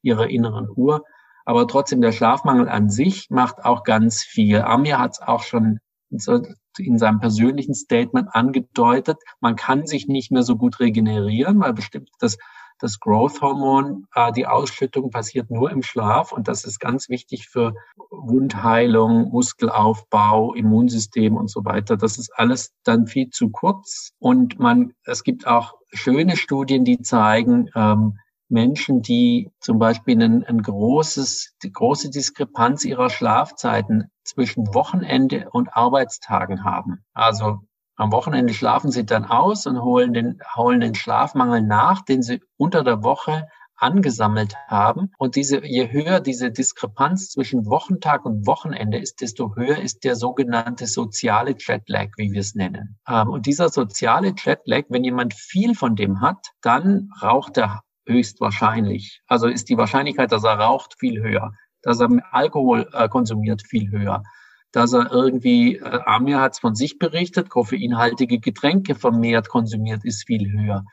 ihrer 0.00 0.30
inneren 0.30 0.68
Uhr. 0.72 1.04
Aber 1.44 1.66
trotzdem, 1.66 2.00
der 2.00 2.12
Schlafmangel 2.12 2.68
an 2.68 2.88
sich 2.88 3.30
macht 3.30 3.64
auch 3.64 3.82
ganz 3.82 4.22
viel. 4.22 4.62
Amir 4.62 5.00
hat 5.00 5.12
es 5.12 5.20
auch 5.20 5.42
schon 5.42 5.80
in 6.08 6.98
seinem 6.98 7.18
persönlichen 7.18 7.74
Statement 7.74 8.28
angedeutet, 8.32 9.16
man 9.40 9.56
kann 9.56 9.86
sich 9.86 10.06
nicht 10.06 10.30
mehr 10.30 10.42
so 10.44 10.56
gut 10.56 10.78
regenerieren, 10.78 11.58
weil 11.58 11.72
bestimmt 11.72 12.10
das, 12.20 12.38
das 12.82 12.98
Growth-Hormon, 13.00 14.06
äh, 14.14 14.32
die 14.32 14.46
Ausschüttung 14.46 15.10
passiert 15.10 15.50
nur 15.50 15.70
im 15.70 15.82
Schlaf 15.82 16.32
und 16.32 16.48
das 16.48 16.64
ist 16.64 16.80
ganz 16.80 17.08
wichtig 17.08 17.48
für 17.48 17.74
Wundheilung, 18.10 19.30
Muskelaufbau, 19.30 20.54
Immunsystem 20.54 21.36
und 21.36 21.48
so 21.48 21.64
weiter. 21.64 21.96
Das 21.96 22.18
ist 22.18 22.30
alles 22.36 22.72
dann 22.84 23.06
viel 23.06 23.30
zu 23.30 23.50
kurz 23.50 24.10
und 24.18 24.58
man, 24.58 24.94
es 25.04 25.22
gibt 25.22 25.46
auch 25.46 25.74
schöne 25.92 26.36
Studien, 26.36 26.84
die 26.84 27.00
zeigen, 27.00 27.70
ähm, 27.74 28.18
Menschen, 28.48 29.00
die 29.00 29.50
zum 29.60 29.78
Beispiel 29.78 30.22
ein, 30.22 30.44
ein 30.44 30.60
großes, 30.60 31.54
die 31.62 31.72
große 31.72 32.10
Diskrepanz 32.10 32.84
ihrer 32.84 33.08
Schlafzeiten 33.08 34.10
zwischen 34.24 34.74
Wochenende 34.74 35.48
und 35.50 35.74
Arbeitstagen 35.74 36.62
haben. 36.62 37.02
Also 37.14 37.60
am 38.02 38.10
Wochenende 38.10 38.52
schlafen 38.52 38.90
sie 38.90 39.06
dann 39.06 39.24
aus 39.24 39.66
und 39.66 39.80
holen 39.80 40.12
den, 40.12 40.40
holen 40.56 40.80
den 40.80 40.96
Schlafmangel 40.96 41.62
nach, 41.62 42.04
den 42.04 42.20
sie 42.22 42.40
unter 42.56 42.82
der 42.82 43.04
Woche 43.04 43.46
angesammelt 43.76 44.56
haben. 44.66 45.12
Und 45.18 45.36
diese, 45.36 45.64
je 45.64 45.90
höher 45.90 46.20
diese 46.20 46.50
Diskrepanz 46.50 47.30
zwischen 47.30 47.66
Wochentag 47.66 48.24
und 48.24 48.46
Wochenende 48.46 48.98
ist, 48.98 49.20
desto 49.20 49.54
höher 49.54 49.78
ist 49.78 50.02
der 50.02 50.16
sogenannte 50.16 50.86
soziale 50.86 51.54
Jetlag, 51.56 52.08
wie 52.16 52.32
wir 52.32 52.40
es 52.40 52.56
nennen. 52.56 52.98
Ähm, 53.08 53.28
und 53.28 53.46
dieser 53.46 53.68
soziale 53.68 54.34
Jetlag, 54.36 54.84
wenn 54.88 55.04
jemand 55.04 55.34
viel 55.34 55.74
von 55.76 55.94
dem 55.94 56.20
hat, 56.20 56.48
dann 56.60 57.08
raucht 57.22 57.56
er 57.56 57.82
höchstwahrscheinlich. 58.06 59.22
Also 59.28 59.46
ist 59.46 59.68
die 59.68 59.76
Wahrscheinlichkeit, 59.76 60.32
dass 60.32 60.42
er 60.42 60.58
raucht, 60.58 60.96
viel 60.98 61.22
höher, 61.22 61.52
dass 61.82 62.00
er 62.00 62.08
Alkohol 62.32 62.88
äh, 62.92 63.08
konsumiert, 63.08 63.62
viel 63.62 63.90
höher, 63.90 64.24
dass 64.72 64.92
er 64.92 65.12
irgendwie, 65.12 65.76
äh, 65.76 66.00
Amir 66.06 66.40
hat 66.40 66.52
es 66.52 66.58
von 66.58 66.74
sich 66.74 66.98
berichtet, 66.98 67.50
koffeinhaltige 67.50 68.40
Getränke 68.40 68.94
vermehrt 68.94 69.48
konsumiert, 69.48 70.04
ist 70.04 70.26
viel 70.26 70.50
höher. 70.50 70.84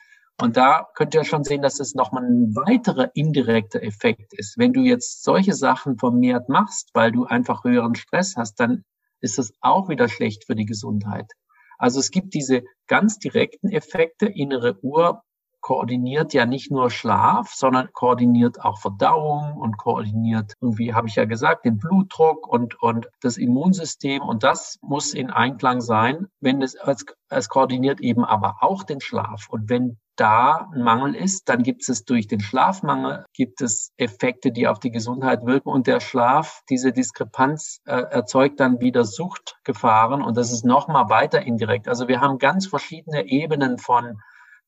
Und 0.41 0.55
da 0.55 0.87
könnt 0.95 1.13
ihr 1.15 1.25
schon 1.25 1.43
sehen, 1.43 1.61
dass 1.61 1.79
es 1.79 1.95
nochmal 1.95 2.23
ein 2.23 2.55
weiterer 2.55 3.11
indirekter 3.13 3.83
Effekt 3.83 4.33
ist. 4.33 4.57
Wenn 4.57 4.71
du 4.71 4.81
jetzt 4.81 5.23
solche 5.23 5.53
Sachen 5.53 5.97
vermehrt 5.97 6.47
machst, 6.47 6.91
weil 6.93 7.11
du 7.11 7.25
einfach 7.25 7.65
höheren 7.65 7.95
Stress 7.95 8.35
hast, 8.37 8.59
dann 8.59 8.83
ist 9.19 9.37
es 9.37 9.53
auch 9.59 9.89
wieder 9.89 10.07
schlecht 10.07 10.45
für 10.45 10.55
die 10.55 10.65
Gesundheit. 10.65 11.29
Also 11.77 11.99
es 11.99 12.11
gibt 12.11 12.33
diese 12.33 12.63
ganz 12.87 13.19
direkten 13.19 13.69
Effekte, 13.69 14.27
innere 14.27 14.77
Uhr, 14.81 15.23
koordiniert 15.61 16.33
ja 16.33 16.45
nicht 16.45 16.71
nur 16.71 16.89
Schlaf, 16.89 17.51
sondern 17.53 17.91
koordiniert 17.93 18.61
auch 18.61 18.79
Verdauung 18.79 19.57
und 19.57 19.77
koordiniert, 19.77 20.53
irgendwie 20.61 20.93
habe 20.93 21.07
ich 21.07 21.15
ja 21.15 21.25
gesagt, 21.25 21.65
den 21.65 21.77
Blutdruck 21.77 22.47
und, 22.47 22.81
und 22.81 23.07
das 23.21 23.37
Immunsystem. 23.37 24.21
Und 24.21 24.43
das 24.43 24.77
muss 24.81 25.13
in 25.13 25.29
Einklang 25.29 25.81
sein, 25.81 26.27
wenn 26.39 26.61
es, 26.61 26.75
es, 26.75 27.05
es 27.29 27.49
koordiniert 27.49 28.01
eben 28.01 28.23
aber 28.23 28.57
auch 28.61 28.83
den 28.83 29.01
Schlaf. 29.01 29.47
Und 29.49 29.69
wenn 29.69 29.97
da 30.19 30.69
ein 30.73 30.83
Mangel 30.83 31.15
ist, 31.15 31.47
dann 31.47 31.63
gibt 31.63 31.87
es 31.87 32.03
durch 32.03 32.27
den 32.27 32.41
Schlafmangel, 32.41 33.25
gibt 33.33 33.61
es 33.61 33.91
Effekte, 33.97 34.51
die 34.51 34.67
auf 34.67 34.79
die 34.79 34.91
Gesundheit 34.91 35.45
wirken. 35.45 35.69
Und 35.69 35.87
der 35.87 36.01
Schlaf, 36.01 36.61
diese 36.69 36.91
Diskrepanz 36.91 37.79
äh, 37.85 38.01
erzeugt 38.01 38.59
dann 38.59 38.81
wieder 38.81 39.05
Suchtgefahren. 39.05 40.21
Und 40.21 40.35
das 40.35 40.51
ist 40.51 40.65
nochmal 40.65 41.09
weiter 41.09 41.41
indirekt. 41.41 41.87
Also 41.87 42.07
wir 42.07 42.19
haben 42.19 42.37
ganz 42.37 42.67
verschiedene 42.67 43.27
Ebenen 43.27 43.77
von 43.77 44.19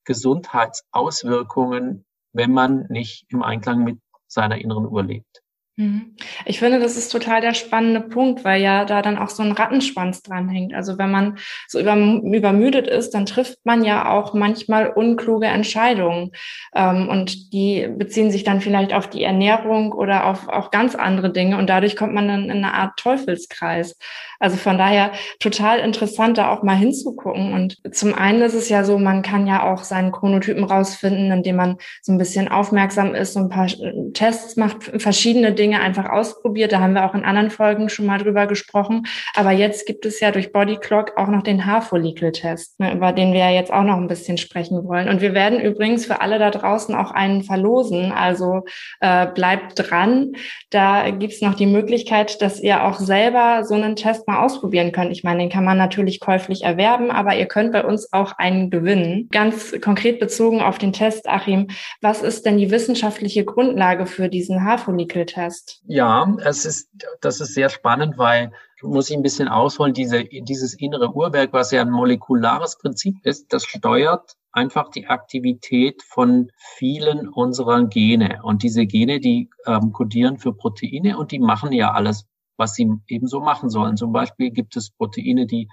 Gesundheitsauswirkungen, 0.05 2.05
wenn 2.33 2.53
man 2.53 2.85
nicht 2.89 3.25
im 3.29 3.43
Einklang 3.43 3.83
mit 3.83 3.99
seiner 4.27 4.57
inneren 4.57 4.87
Uhr 4.87 5.03
lebt. 5.03 5.43
Mhm. 5.77 6.15
Ich 6.45 6.59
finde, 6.59 6.79
das 6.79 6.97
ist 6.97 7.09
total 7.09 7.39
der 7.39 7.53
spannende 7.53 8.01
Punkt, 8.01 8.43
weil 8.43 8.61
ja 8.61 8.83
da 8.83 9.01
dann 9.01 9.17
auch 9.17 9.29
so 9.29 9.41
ein 9.41 9.53
Rattenschwanz 9.53 10.21
dranhängt. 10.21 10.73
Also 10.73 10.97
wenn 10.97 11.11
man 11.11 11.37
so 11.67 11.79
übermüdet 11.79 12.87
ist, 12.87 13.11
dann 13.11 13.25
trifft 13.25 13.57
man 13.63 13.83
ja 13.85 14.11
auch 14.11 14.33
manchmal 14.33 14.89
unkluge 14.89 15.47
Entscheidungen. 15.47 16.31
Ähm, 16.75 17.07
und 17.07 17.53
die 17.53 17.87
beziehen 17.87 18.31
sich 18.31 18.43
dann 18.43 18.59
vielleicht 18.59 18.93
auf 18.93 19.09
die 19.09 19.23
Ernährung 19.23 19.93
oder 19.93 20.25
auf 20.25 20.49
auch 20.49 20.71
ganz 20.71 20.95
andere 20.95 21.31
Dinge. 21.31 21.57
Und 21.57 21.69
dadurch 21.69 21.95
kommt 21.95 22.13
man 22.13 22.27
dann 22.27 22.45
in 22.45 22.51
eine 22.51 22.73
Art 22.73 22.97
Teufelskreis. 22.97 23.97
Also 24.39 24.57
von 24.57 24.77
daher 24.77 25.11
total 25.39 25.79
interessant, 25.79 26.37
da 26.37 26.49
auch 26.51 26.63
mal 26.63 26.75
hinzugucken. 26.75 27.53
Und 27.53 27.77
zum 27.95 28.13
einen 28.13 28.41
ist 28.41 28.55
es 28.55 28.69
ja 28.69 28.83
so, 28.83 28.97
man 28.97 29.21
kann 29.21 29.47
ja 29.47 29.71
auch 29.71 29.83
seinen 29.83 30.11
Chronotypen 30.11 30.63
rausfinden, 30.63 31.31
indem 31.31 31.55
man 31.55 31.77
so 32.01 32.11
ein 32.11 32.17
bisschen 32.17 32.49
aufmerksam 32.49 33.15
ist, 33.15 33.33
so 33.33 33.39
ein 33.39 33.49
paar 33.49 33.67
Tests 34.13 34.57
macht, 34.57 34.83
verschiedene 35.01 35.53
Dinge 35.53 35.60
einfach 35.69 36.09
ausprobiert. 36.09 36.71
Da 36.71 36.79
haben 36.79 36.93
wir 36.93 37.05
auch 37.05 37.13
in 37.13 37.23
anderen 37.23 37.51
Folgen 37.51 37.89
schon 37.89 38.05
mal 38.05 38.17
drüber 38.17 38.47
gesprochen. 38.47 39.05
Aber 39.35 39.51
jetzt 39.51 39.85
gibt 39.85 40.05
es 40.05 40.19
ja 40.19 40.31
durch 40.31 40.51
Body 40.51 40.77
Clock 40.77 41.13
auch 41.17 41.27
noch 41.27 41.43
den 41.43 41.65
Haarfollikel-Test, 41.65 42.79
ne, 42.79 42.93
über 42.93 43.11
den 43.11 43.33
wir 43.33 43.39
ja 43.39 43.51
jetzt 43.51 43.71
auch 43.71 43.83
noch 43.83 43.97
ein 43.97 44.07
bisschen 44.07 44.37
sprechen 44.37 44.83
wollen. 44.87 45.07
Und 45.07 45.21
wir 45.21 45.33
werden 45.33 45.59
übrigens 45.59 46.05
für 46.05 46.21
alle 46.21 46.39
da 46.39 46.49
draußen 46.49 46.95
auch 46.95 47.11
einen 47.11 47.43
verlosen. 47.43 48.11
Also 48.11 48.63
äh, 48.99 49.27
bleibt 49.27 49.73
dran. 49.75 50.33
Da 50.69 51.09
gibt's 51.11 51.41
noch 51.41 51.55
die 51.55 51.65
Möglichkeit, 51.65 52.41
dass 52.41 52.59
ihr 52.59 52.83
auch 52.83 52.99
selber 52.99 53.63
so 53.63 53.75
einen 53.75 53.95
Test 53.95 54.27
mal 54.27 54.43
ausprobieren 54.43 54.91
könnt. 54.91 55.11
Ich 55.11 55.23
meine, 55.23 55.39
den 55.39 55.49
kann 55.49 55.65
man 55.65 55.77
natürlich 55.77 56.19
käuflich 56.19 56.63
erwerben, 56.63 57.11
aber 57.11 57.35
ihr 57.35 57.45
könnt 57.45 57.71
bei 57.71 57.83
uns 57.83 58.11
auch 58.13 58.33
einen 58.37 58.69
gewinnen. 58.69 59.27
Ganz 59.31 59.75
konkret 59.81 60.19
bezogen 60.19 60.61
auf 60.61 60.77
den 60.77 60.93
Test, 60.93 61.27
Achim, 61.27 61.67
was 62.01 62.21
ist 62.21 62.45
denn 62.45 62.57
die 62.57 62.71
wissenschaftliche 62.71 63.45
Grundlage 63.45 64.05
für 64.05 64.29
diesen 64.29 64.63
Haarfollikeltest? 64.63 65.50
Ja, 65.85 66.35
es 66.43 66.65
ist, 66.65 66.89
das 67.21 67.41
ist 67.41 67.53
sehr 67.53 67.69
spannend, 67.69 68.17
weil 68.17 68.51
muss 68.81 69.09
ich 69.09 69.15
ein 69.15 69.23
bisschen 69.23 69.47
ausholen, 69.47 69.93
diese, 69.93 70.23
dieses 70.23 70.73
innere 70.73 71.13
Uhrwerk, 71.13 71.53
was 71.53 71.71
ja 71.71 71.81
ein 71.81 71.91
molekulares 71.91 72.77
Prinzip 72.79 73.15
ist, 73.23 73.53
das 73.53 73.63
steuert 73.65 74.37
einfach 74.51 74.89
die 74.89 75.07
Aktivität 75.07 76.01
von 76.01 76.51
vielen 76.77 77.29
unserer 77.29 77.85
Gene. 77.85 78.39
Und 78.43 78.63
diese 78.63 78.85
Gene, 78.85 79.19
die 79.19 79.49
ähm, 79.67 79.91
kodieren 79.93 80.39
für 80.39 80.53
Proteine 80.53 81.17
und 81.17 81.31
die 81.31 81.39
machen 81.39 81.71
ja 81.71 81.91
alles 81.91 82.25
was 82.61 82.75
sie 82.75 82.89
ebenso 83.07 83.41
machen 83.41 83.69
sollen. 83.69 83.97
Zum 83.97 84.13
Beispiel 84.13 84.51
gibt 84.51 84.77
es 84.77 84.91
Proteine, 84.91 85.47
die 85.47 85.67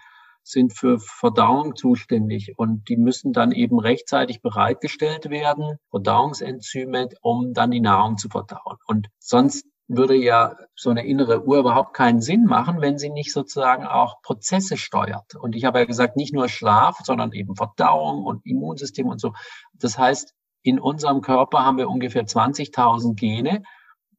sind 0.51 0.77
für 0.77 0.99
Verdauung 0.99 1.77
zuständig 1.77 2.55
und 2.57 2.89
die 2.89 2.97
müssen 2.97 3.33
dann 3.33 3.53
eben 3.53 3.79
rechtzeitig 3.79 4.41
bereitgestellt 4.41 5.31
werden, 5.31 5.79
Verdauungsenzyme, 5.91 7.09
um 7.21 7.53
dann 7.55 7.71
die 7.71 7.81
Nahrung 7.81 8.17
zu 8.17 8.29
verdauen. 8.29 8.79
Und 8.87 9.09
sonst 9.19 9.67
würde 9.89 10.15
ja 10.15 10.57
so 10.75 10.91
eine 10.91 11.07
innere 11.07 11.45
Uhr 11.45 11.59
überhaupt 11.59 11.95
keinen 11.95 12.21
Sinn 12.21 12.45
machen, 12.45 12.81
wenn 12.81 12.99
sie 12.99 13.09
nicht 13.09 13.33
sozusagen 13.33 13.87
auch 13.87 14.21
Prozesse 14.23 14.77
steuert. 14.77 15.35
Und 15.35 15.57
ich 15.57 15.65
habe 15.65 15.79
ja 15.79 15.87
gesagt, 15.87 16.17
nicht 16.17 16.35
nur 16.35 16.49
Schlaf, 16.49 16.99
sondern 17.03 17.33
eben 17.33 17.57
Verdauung 17.57 18.25
und 18.25 18.45
Immunsystem 18.45 19.07
und 19.07 19.21
so. 19.21 19.33
Das 19.75 19.99
heißt, 19.99 20.35
in 20.63 20.79
unserem 20.79 21.23
Körper 21.23 21.65
haben 21.65 21.79
wir 21.79 21.89
ungefähr 21.89 22.25
20.000 22.25 23.15
Gene 23.15 23.63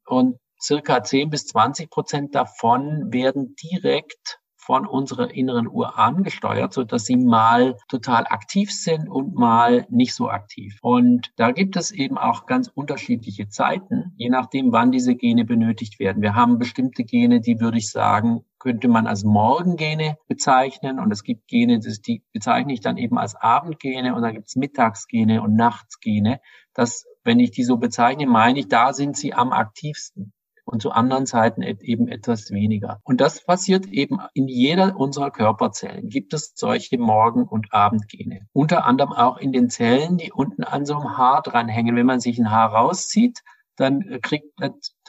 und 0.05 0.37
circa 0.59 1.03
10 1.03 1.29
bis 1.29 1.45
20 1.47 1.89
Prozent 1.89 2.35
davon 2.35 3.13
werden 3.13 3.55
direkt 3.55 4.38
von 4.69 4.85
unserer 4.85 5.33
inneren 5.33 5.67
Uhr 5.67 5.97
angesteuert, 5.97 6.73
so 6.73 6.83
dass 6.83 7.05
sie 7.05 7.17
mal 7.17 7.75
total 7.87 8.27
aktiv 8.27 8.71
sind 8.71 9.09
und 9.09 9.33
mal 9.33 9.87
nicht 9.89 10.13
so 10.13 10.29
aktiv. 10.29 10.77
Und 10.83 11.31
da 11.37 11.49
gibt 11.49 11.75
es 11.75 11.89
eben 11.89 12.19
auch 12.19 12.45
ganz 12.45 12.67
unterschiedliche 12.67 13.49
Zeiten, 13.49 14.13
je 14.15 14.29
nachdem, 14.29 14.71
wann 14.71 14.91
diese 14.91 15.15
Gene 15.15 15.43
benötigt 15.43 15.99
werden. 15.99 16.21
Wir 16.21 16.35
haben 16.35 16.59
bestimmte 16.59 17.03
Gene, 17.03 17.41
die 17.41 17.59
würde 17.59 17.79
ich 17.79 17.89
sagen, 17.89 18.41
könnte 18.59 18.89
man 18.89 19.07
als 19.07 19.23
Morgengene 19.23 20.19
bezeichnen 20.27 20.99
und 20.99 21.11
es 21.11 21.23
gibt 21.23 21.47
Gene, 21.47 21.79
die 21.79 22.21
bezeichne 22.31 22.71
ich 22.71 22.81
dann 22.81 22.97
eben 22.97 23.17
als 23.17 23.33
Abendgene 23.33 24.13
und 24.13 24.21
dann 24.21 24.35
gibt 24.35 24.49
es 24.49 24.55
Mittagsgene 24.55 25.41
und 25.41 25.55
Nachtsgene. 25.55 26.41
Das, 26.75 27.07
wenn 27.23 27.39
ich 27.39 27.49
die 27.49 27.63
so 27.63 27.77
bezeichne, 27.77 28.27
meine 28.27 28.59
ich, 28.59 28.67
da 28.67 28.93
sind 28.93 29.17
sie 29.17 29.33
am 29.33 29.51
aktivsten. 29.51 30.31
Und 30.69 30.81
zu 30.81 30.91
anderen 30.91 31.25
Zeiten 31.25 31.61
eben 31.61 32.07
etwas 32.07 32.51
weniger. 32.51 33.01
Und 33.03 33.21
das 33.21 33.43
passiert 33.43 33.87
eben 33.87 34.19
in 34.33 34.47
jeder 34.47 34.95
unserer 34.97 35.31
Körperzellen. 35.31 36.09
Gibt 36.09 36.33
es 36.33 36.53
solche 36.55 36.97
Morgen- 36.97 37.47
und 37.47 37.73
Abendgene. 37.73 38.47
Unter 38.53 38.85
anderem 38.85 39.11
auch 39.13 39.37
in 39.37 39.51
den 39.51 39.69
Zellen, 39.69 40.17
die 40.17 40.31
unten 40.31 40.63
an 40.63 40.85
so 40.85 40.95
einem 40.95 41.17
Haar 41.17 41.41
dranhängen. 41.41 41.95
Wenn 41.95 42.05
man 42.05 42.19
sich 42.19 42.37
ein 42.39 42.51
Haar 42.51 42.73
rauszieht, 42.73 43.43
dann 43.79 44.19
kriegt 44.21 44.59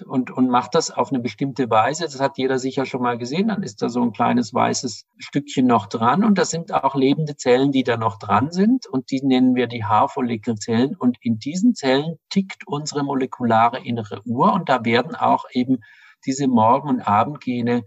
und, 0.05 0.31
und 0.31 0.49
macht 0.49 0.75
das 0.75 0.91
auf 0.91 1.11
eine 1.11 1.21
bestimmte 1.21 1.69
Weise. 1.71 2.05
Das 2.05 2.21
hat 2.21 2.39
jeder 2.39 2.59
sicher 2.59 2.87
schon 2.87 3.03
mal 3.03 3.19
gesehen. 3.19 3.49
Dann 3.49 3.63
ist 3.63 3.83
da 3.83 3.89
so 3.89 4.01
ein 4.01 4.13
kleines 4.13 4.55
weißes 4.55 5.07
Stückchen 5.19 5.67
noch 5.67 5.87
dran. 5.87 6.25
Und 6.25 6.39
das 6.39 6.51
sind 6.51 6.73
auch 6.73 6.95
lebende 6.95 7.37
Zellen, 7.37 7.73
die 7.73 7.83
da 7.83 7.97
noch 7.97 8.19
dran 8.19 8.53
sind. 8.53 8.87
Und 8.87 9.11
die 9.11 9.23
nennen 9.23 9.55
wir 9.57 9.67
die 9.67 9.85
Haarfollikelzellen. 9.85 10.95
Und 10.95 11.19
in 11.21 11.39
diesen 11.39 11.75
Zellen 11.75 12.17
tickt 12.31 12.67
unsere 12.67 13.03
molekulare 13.03 13.85
innere 13.85 14.23
Uhr. 14.25 14.53
Und 14.53 14.69
da 14.69 14.85
werden 14.85 15.17
auch 15.17 15.47
eben 15.53 15.79
diese 16.25 16.47
Morgen- 16.47 16.89
und 16.89 17.01
Abendgene 17.01 17.83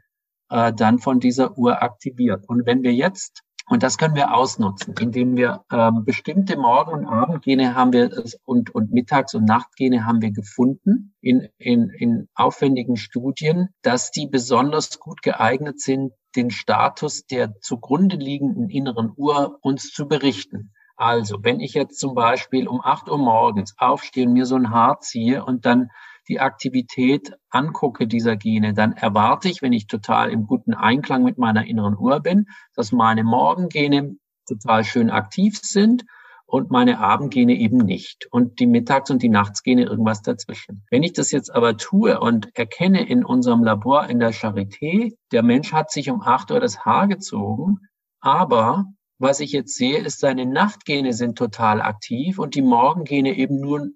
äh, 0.49 0.73
dann 0.73 0.99
von 0.99 1.19
dieser 1.19 1.57
Uhr 1.57 1.81
aktiviert. 1.81 2.43
Und 2.47 2.65
wenn 2.65 2.83
wir 2.83 2.93
jetzt 2.93 3.43
und 3.65 3.81
das 3.81 3.97
können 3.97 4.15
wir 4.15 4.33
ausnutzen, 4.33 4.93
indem 4.99 5.37
wir 5.37 5.63
ähm, 5.71 6.03
bestimmte 6.03 6.57
Morgen- 6.57 6.91
und 6.91 7.05
Abendgene 7.05 7.75
haben 7.75 7.93
wir 7.93 8.11
und, 8.43 8.75
und 8.75 8.91
Mittags- 8.91 9.35
und 9.35 9.45
Nachtgene 9.45 10.05
haben 10.05 10.21
wir 10.21 10.31
gefunden 10.31 11.15
in, 11.21 11.47
in, 11.57 11.89
in 11.89 12.27
aufwendigen 12.35 12.97
Studien, 12.97 13.69
dass 13.81 14.11
die 14.11 14.27
besonders 14.27 14.99
gut 14.99 15.21
geeignet 15.21 15.79
sind, 15.79 16.11
den 16.35 16.51
Status 16.51 17.25
der 17.25 17.59
zugrunde 17.61 18.17
liegenden 18.17 18.69
inneren 18.69 19.13
Uhr 19.15 19.59
uns 19.61 19.91
zu 19.91 20.07
berichten. 20.07 20.73
Also, 20.97 21.37
wenn 21.41 21.59
ich 21.59 21.73
jetzt 21.73 21.99
zum 21.99 22.15
Beispiel 22.15 22.67
um 22.67 22.81
acht 22.81 23.09
Uhr 23.09 23.17
morgens 23.17 23.75
aufstehe 23.77 24.27
und 24.27 24.33
mir 24.33 24.45
so 24.45 24.55
ein 24.55 24.71
Haar 24.71 24.99
ziehe 24.99 25.43
und 25.43 25.65
dann 25.65 25.89
die 26.27 26.39
Aktivität 26.39 27.33
angucke 27.49 28.07
dieser 28.07 28.35
Gene, 28.35 28.73
dann 28.73 28.93
erwarte 28.93 29.49
ich, 29.49 29.61
wenn 29.61 29.73
ich 29.73 29.87
total 29.87 30.31
im 30.31 30.47
guten 30.47 30.73
Einklang 30.73 31.23
mit 31.23 31.37
meiner 31.37 31.65
inneren 31.65 31.97
Uhr 31.97 32.19
bin, 32.19 32.47
dass 32.75 32.91
meine 32.91 33.23
Morgengene 33.23 34.15
total 34.47 34.83
schön 34.83 35.09
aktiv 35.09 35.59
sind 35.61 36.05
und 36.45 36.69
meine 36.69 36.99
Abendgene 36.99 37.55
eben 37.55 37.77
nicht 37.77 38.27
und 38.31 38.59
die 38.59 38.67
Mittags- 38.67 39.09
und 39.09 39.23
die 39.23 39.29
Nachtsgene 39.29 39.83
irgendwas 39.83 40.21
dazwischen. 40.21 40.85
Wenn 40.91 41.03
ich 41.03 41.13
das 41.13 41.31
jetzt 41.31 41.53
aber 41.53 41.77
tue 41.77 42.19
und 42.19 42.55
erkenne 42.55 43.07
in 43.07 43.25
unserem 43.25 43.63
Labor 43.63 44.07
in 44.07 44.19
der 44.19 44.33
Charité, 44.33 45.15
der 45.31 45.43
Mensch 45.43 45.73
hat 45.73 45.91
sich 45.91 46.09
um 46.09 46.21
acht 46.21 46.51
Uhr 46.51 46.59
das 46.59 46.85
Haar 46.85 47.07
gezogen, 47.07 47.79
aber 48.19 48.85
was 49.17 49.39
ich 49.39 49.51
jetzt 49.51 49.75
sehe, 49.75 49.99
ist, 49.99 50.19
seine 50.19 50.45
Nachtgene 50.45 51.13
sind 51.13 51.37
total 51.37 51.81
aktiv 51.81 52.39
und 52.39 52.55
die 52.55 52.61
Morgengene 52.61 53.35
eben 53.35 53.59
nur 53.59 53.87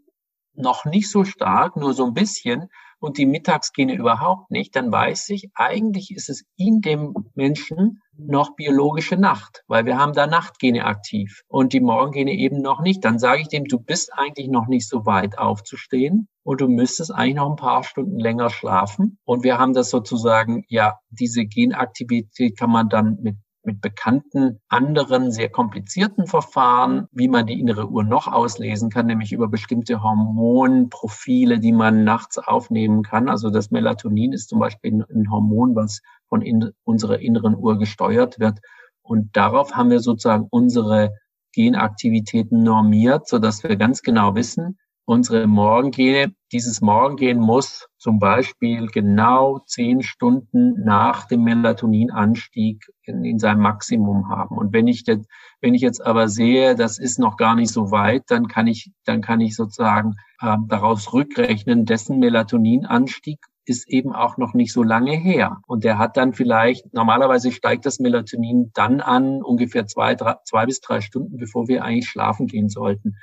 noch 0.57 0.85
nicht 0.85 1.09
so 1.09 1.23
stark, 1.23 1.75
nur 1.75 1.93
so 1.93 2.05
ein 2.05 2.13
bisschen 2.13 2.69
und 2.99 3.17
die 3.17 3.25
Mittagsgene 3.25 3.95
überhaupt 3.95 4.49
nicht, 4.49 4.75
dann 4.75 4.91
weiß 4.91 5.29
ich, 5.29 5.49
eigentlich 5.53 6.11
ist 6.11 6.29
es 6.29 6.43
in 6.55 6.81
dem 6.81 7.13
Menschen 7.35 8.01
noch 8.17 8.55
biologische 8.55 9.15
Nacht, 9.15 9.63
weil 9.67 9.85
wir 9.85 9.97
haben 9.97 10.13
da 10.13 10.25
Nachtgene 10.25 10.85
aktiv 10.85 11.43
und 11.47 11.73
die 11.73 11.79
Morgengene 11.79 12.31
eben 12.31 12.61
noch 12.61 12.81
nicht. 12.81 13.05
Dann 13.05 13.19
sage 13.19 13.41
ich 13.41 13.49
dem, 13.49 13.65
du 13.65 13.79
bist 13.79 14.11
eigentlich 14.13 14.47
noch 14.47 14.67
nicht 14.67 14.89
so 14.89 15.05
weit 15.05 15.37
aufzustehen 15.37 16.27
und 16.43 16.61
du 16.61 16.67
müsstest 16.67 17.13
eigentlich 17.13 17.35
noch 17.35 17.51
ein 17.51 17.55
paar 17.55 17.83
Stunden 17.83 18.19
länger 18.19 18.49
schlafen. 18.49 19.19
Und 19.23 19.43
wir 19.43 19.59
haben 19.59 19.73
das 19.73 19.91
sozusagen, 19.91 20.63
ja, 20.67 20.97
diese 21.09 21.45
Genaktivität 21.45 22.57
kann 22.57 22.71
man 22.71 22.89
dann 22.89 23.19
mit 23.21 23.35
mit 23.67 23.81
bekannten 23.81 24.59
anderen 24.69 25.31
sehr 25.31 25.49
komplizierten 25.49 26.25
Verfahren, 26.25 27.07
wie 27.11 27.27
man 27.27 27.45
die 27.45 27.59
innere 27.59 27.87
Uhr 27.87 28.03
noch 28.03 28.27
auslesen 28.27 28.89
kann, 28.89 29.05
nämlich 29.05 29.33
über 29.33 29.49
bestimmte 29.49 30.01
Hormonprofile, 30.01 31.59
die 31.59 31.73
man 31.73 32.05
nachts 32.05 32.39
aufnehmen 32.39 33.03
kann. 33.03 33.29
Also 33.29 33.49
das 33.51 33.69
Melatonin 33.69 34.33
ist 34.33 34.47
zum 34.49 34.59
Beispiel 34.59 35.05
ein 35.13 35.29
Hormon, 35.29 35.75
was 35.75 36.01
von 36.29 36.41
in 36.41 36.71
unserer 36.85 37.19
inneren 37.19 37.55
Uhr 37.55 37.77
gesteuert 37.77 38.39
wird. 38.39 38.59
Und 39.01 39.35
darauf 39.35 39.75
haben 39.75 39.91
wir 39.91 39.99
sozusagen 39.99 40.47
unsere 40.49 41.13
Genaktivitäten 41.53 42.63
normiert, 42.63 43.27
so 43.27 43.37
dass 43.37 43.63
wir 43.63 43.75
ganz 43.75 44.01
genau 44.01 44.35
wissen, 44.35 44.77
unsere 45.07 45.47
Morgengene, 45.47 46.33
dieses 46.51 46.81
Morgengehen 46.81 47.39
muss 47.39 47.87
zum 47.97 48.19
Beispiel 48.19 48.87
genau 48.87 49.59
zehn 49.65 50.03
Stunden 50.03 50.83
nach 50.83 51.25
dem 51.27 51.45
Melatoninanstieg 51.45 52.85
in, 53.03 53.23
in 53.23 53.39
seinem 53.39 53.61
Maximum 53.61 54.27
haben. 54.29 54.57
Und 54.57 54.73
wenn 54.73 54.85
ich, 54.87 55.05
das, 55.05 55.19
wenn 55.61 55.73
ich 55.73 55.81
jetzt 55.81 56.05
aber 56.05 56.27
sehe, 56.27 56.75
das 56.75 56.99
ist 56.99 57.19
noch 57.19 57.37
gar 57.37 57.55
nicht 57.55 57.71
so 57.71 57.89
weit, 57.89 58.23
dann 58.27 58.49
kann 58.49 58.67
ich, 58.67 58.91
dann 59.05 59.21
kann 59.21 59.39
ich 59.39 59.55
sozusagen 59.55 60.15
äh, 60.41 60.57
daraus 60.67 61.13
rückrechnen, 61.13 61.85
dessen 61.85 62.19
Melatoninanstieg 62.19 63.39
ist 63.63 63.87
eben 63.87 64.13
auch 64.13 64.37
noch 64.37 64.53
nicht 64.53 64.73
so 64.73 64.83
lange 64.83 65.15
her. 65.15 65.61
Und 65.67 65.85
der 65.85 65.97
hat 65.97 66.17
dann 66.17 66.33
vielleicht, 66.33 66.93
normalerweise 66.93 67.53
steigt 67.53 67.85
das 67.85 67.99
Melatonin 67.99 68.71
dann 68.73 68.99
an, 68.99 69.41
ungefähr 69.41 69.87
zwei, 69.87 70.15
drei, 70.15 70.35
zwei 70.43 70.65
bis 70.65 70.81
drei 70.81 70.99
Stunden, 70.99 71.37
bevor 71.37 71.69
wir 71.69 71.85
eigentlich 71.85 72.09
schlafen 72.09 72.47
gehen 72.47 72.67
sollten. 72.67 73.15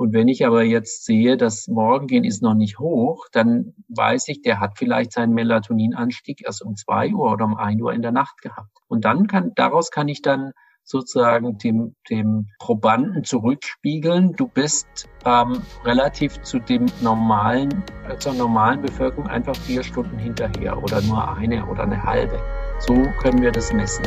Und 0.00 0.14
wenn 0.14 0.28
ich 0.28 0.46
aber 0.46 0.62
jetzt 0.62 1.04
sehe, 1.04 1.36
das 1.36 1.68
Morgengehen 1.68 2.24
ist 2.24 2.40
noch 2.40 2.54
nicht 2.54 2.78
hoch, 2.78 3.26
dann 3.32 3.74
weiß 3.88 4.28
ich, 4.28 4.40
der 4.40 4.58
hat 4.58 4.78
vielleicht 4.78 5.12
seinen 5.12 5.34
Melatoninanstieg 5.34 6.42
erst 6.42 6.62
um 6.62 6.74
zwei 6.74 7.12
Uhr 7.12 7.30
oder 7.30 7.44
um 7.44 7.54
ein 7.54 7.82
Uhr 7.82 7.92
in 7.92 8.00
der 8.00 8.10
Nacht 8.10 8.40
gehabt. 8.40 8.70
Und 8.88 9.04
dann 9.04 9.26
kann, 9.26 9.52
daraus 9.56 9.90
kann 9.90 10.08
ich 10.08 10.22
dann 10.22 10.52
sozusagen 10.84 11.58
dem, 11.58 11.96
dem 12.08 12.46
Probanden 12.58 13.24
zurückspiegeln, 13.24 14.32
du 14.32 14.48
bist 14.48 15.06
ähm, 15.26 15.60
relativ 15.84 16.40
zu 16.40 16.60
dem 16.60 16.86
normalen, 17.02 17.84
zur 18.20 18.32
normalen 18.32 18.80
Bevölkerung 18.80 19.26
einfach 19.26 19.54
vier 19.54 19.82
Stunden 19.82 20.16
hinterher 20.18 20.82
oder 20.82 21.02
nur 21.02 21.36
eine 21.36 21.66
oder 21.66 21.82
eine 21.82 22.02
halbe. 22.02 22.40
So 22.78 22.94
können 23.20 23.42
wir 23.42 23.52
das 23.52 23.70
messen. 23.70 24.06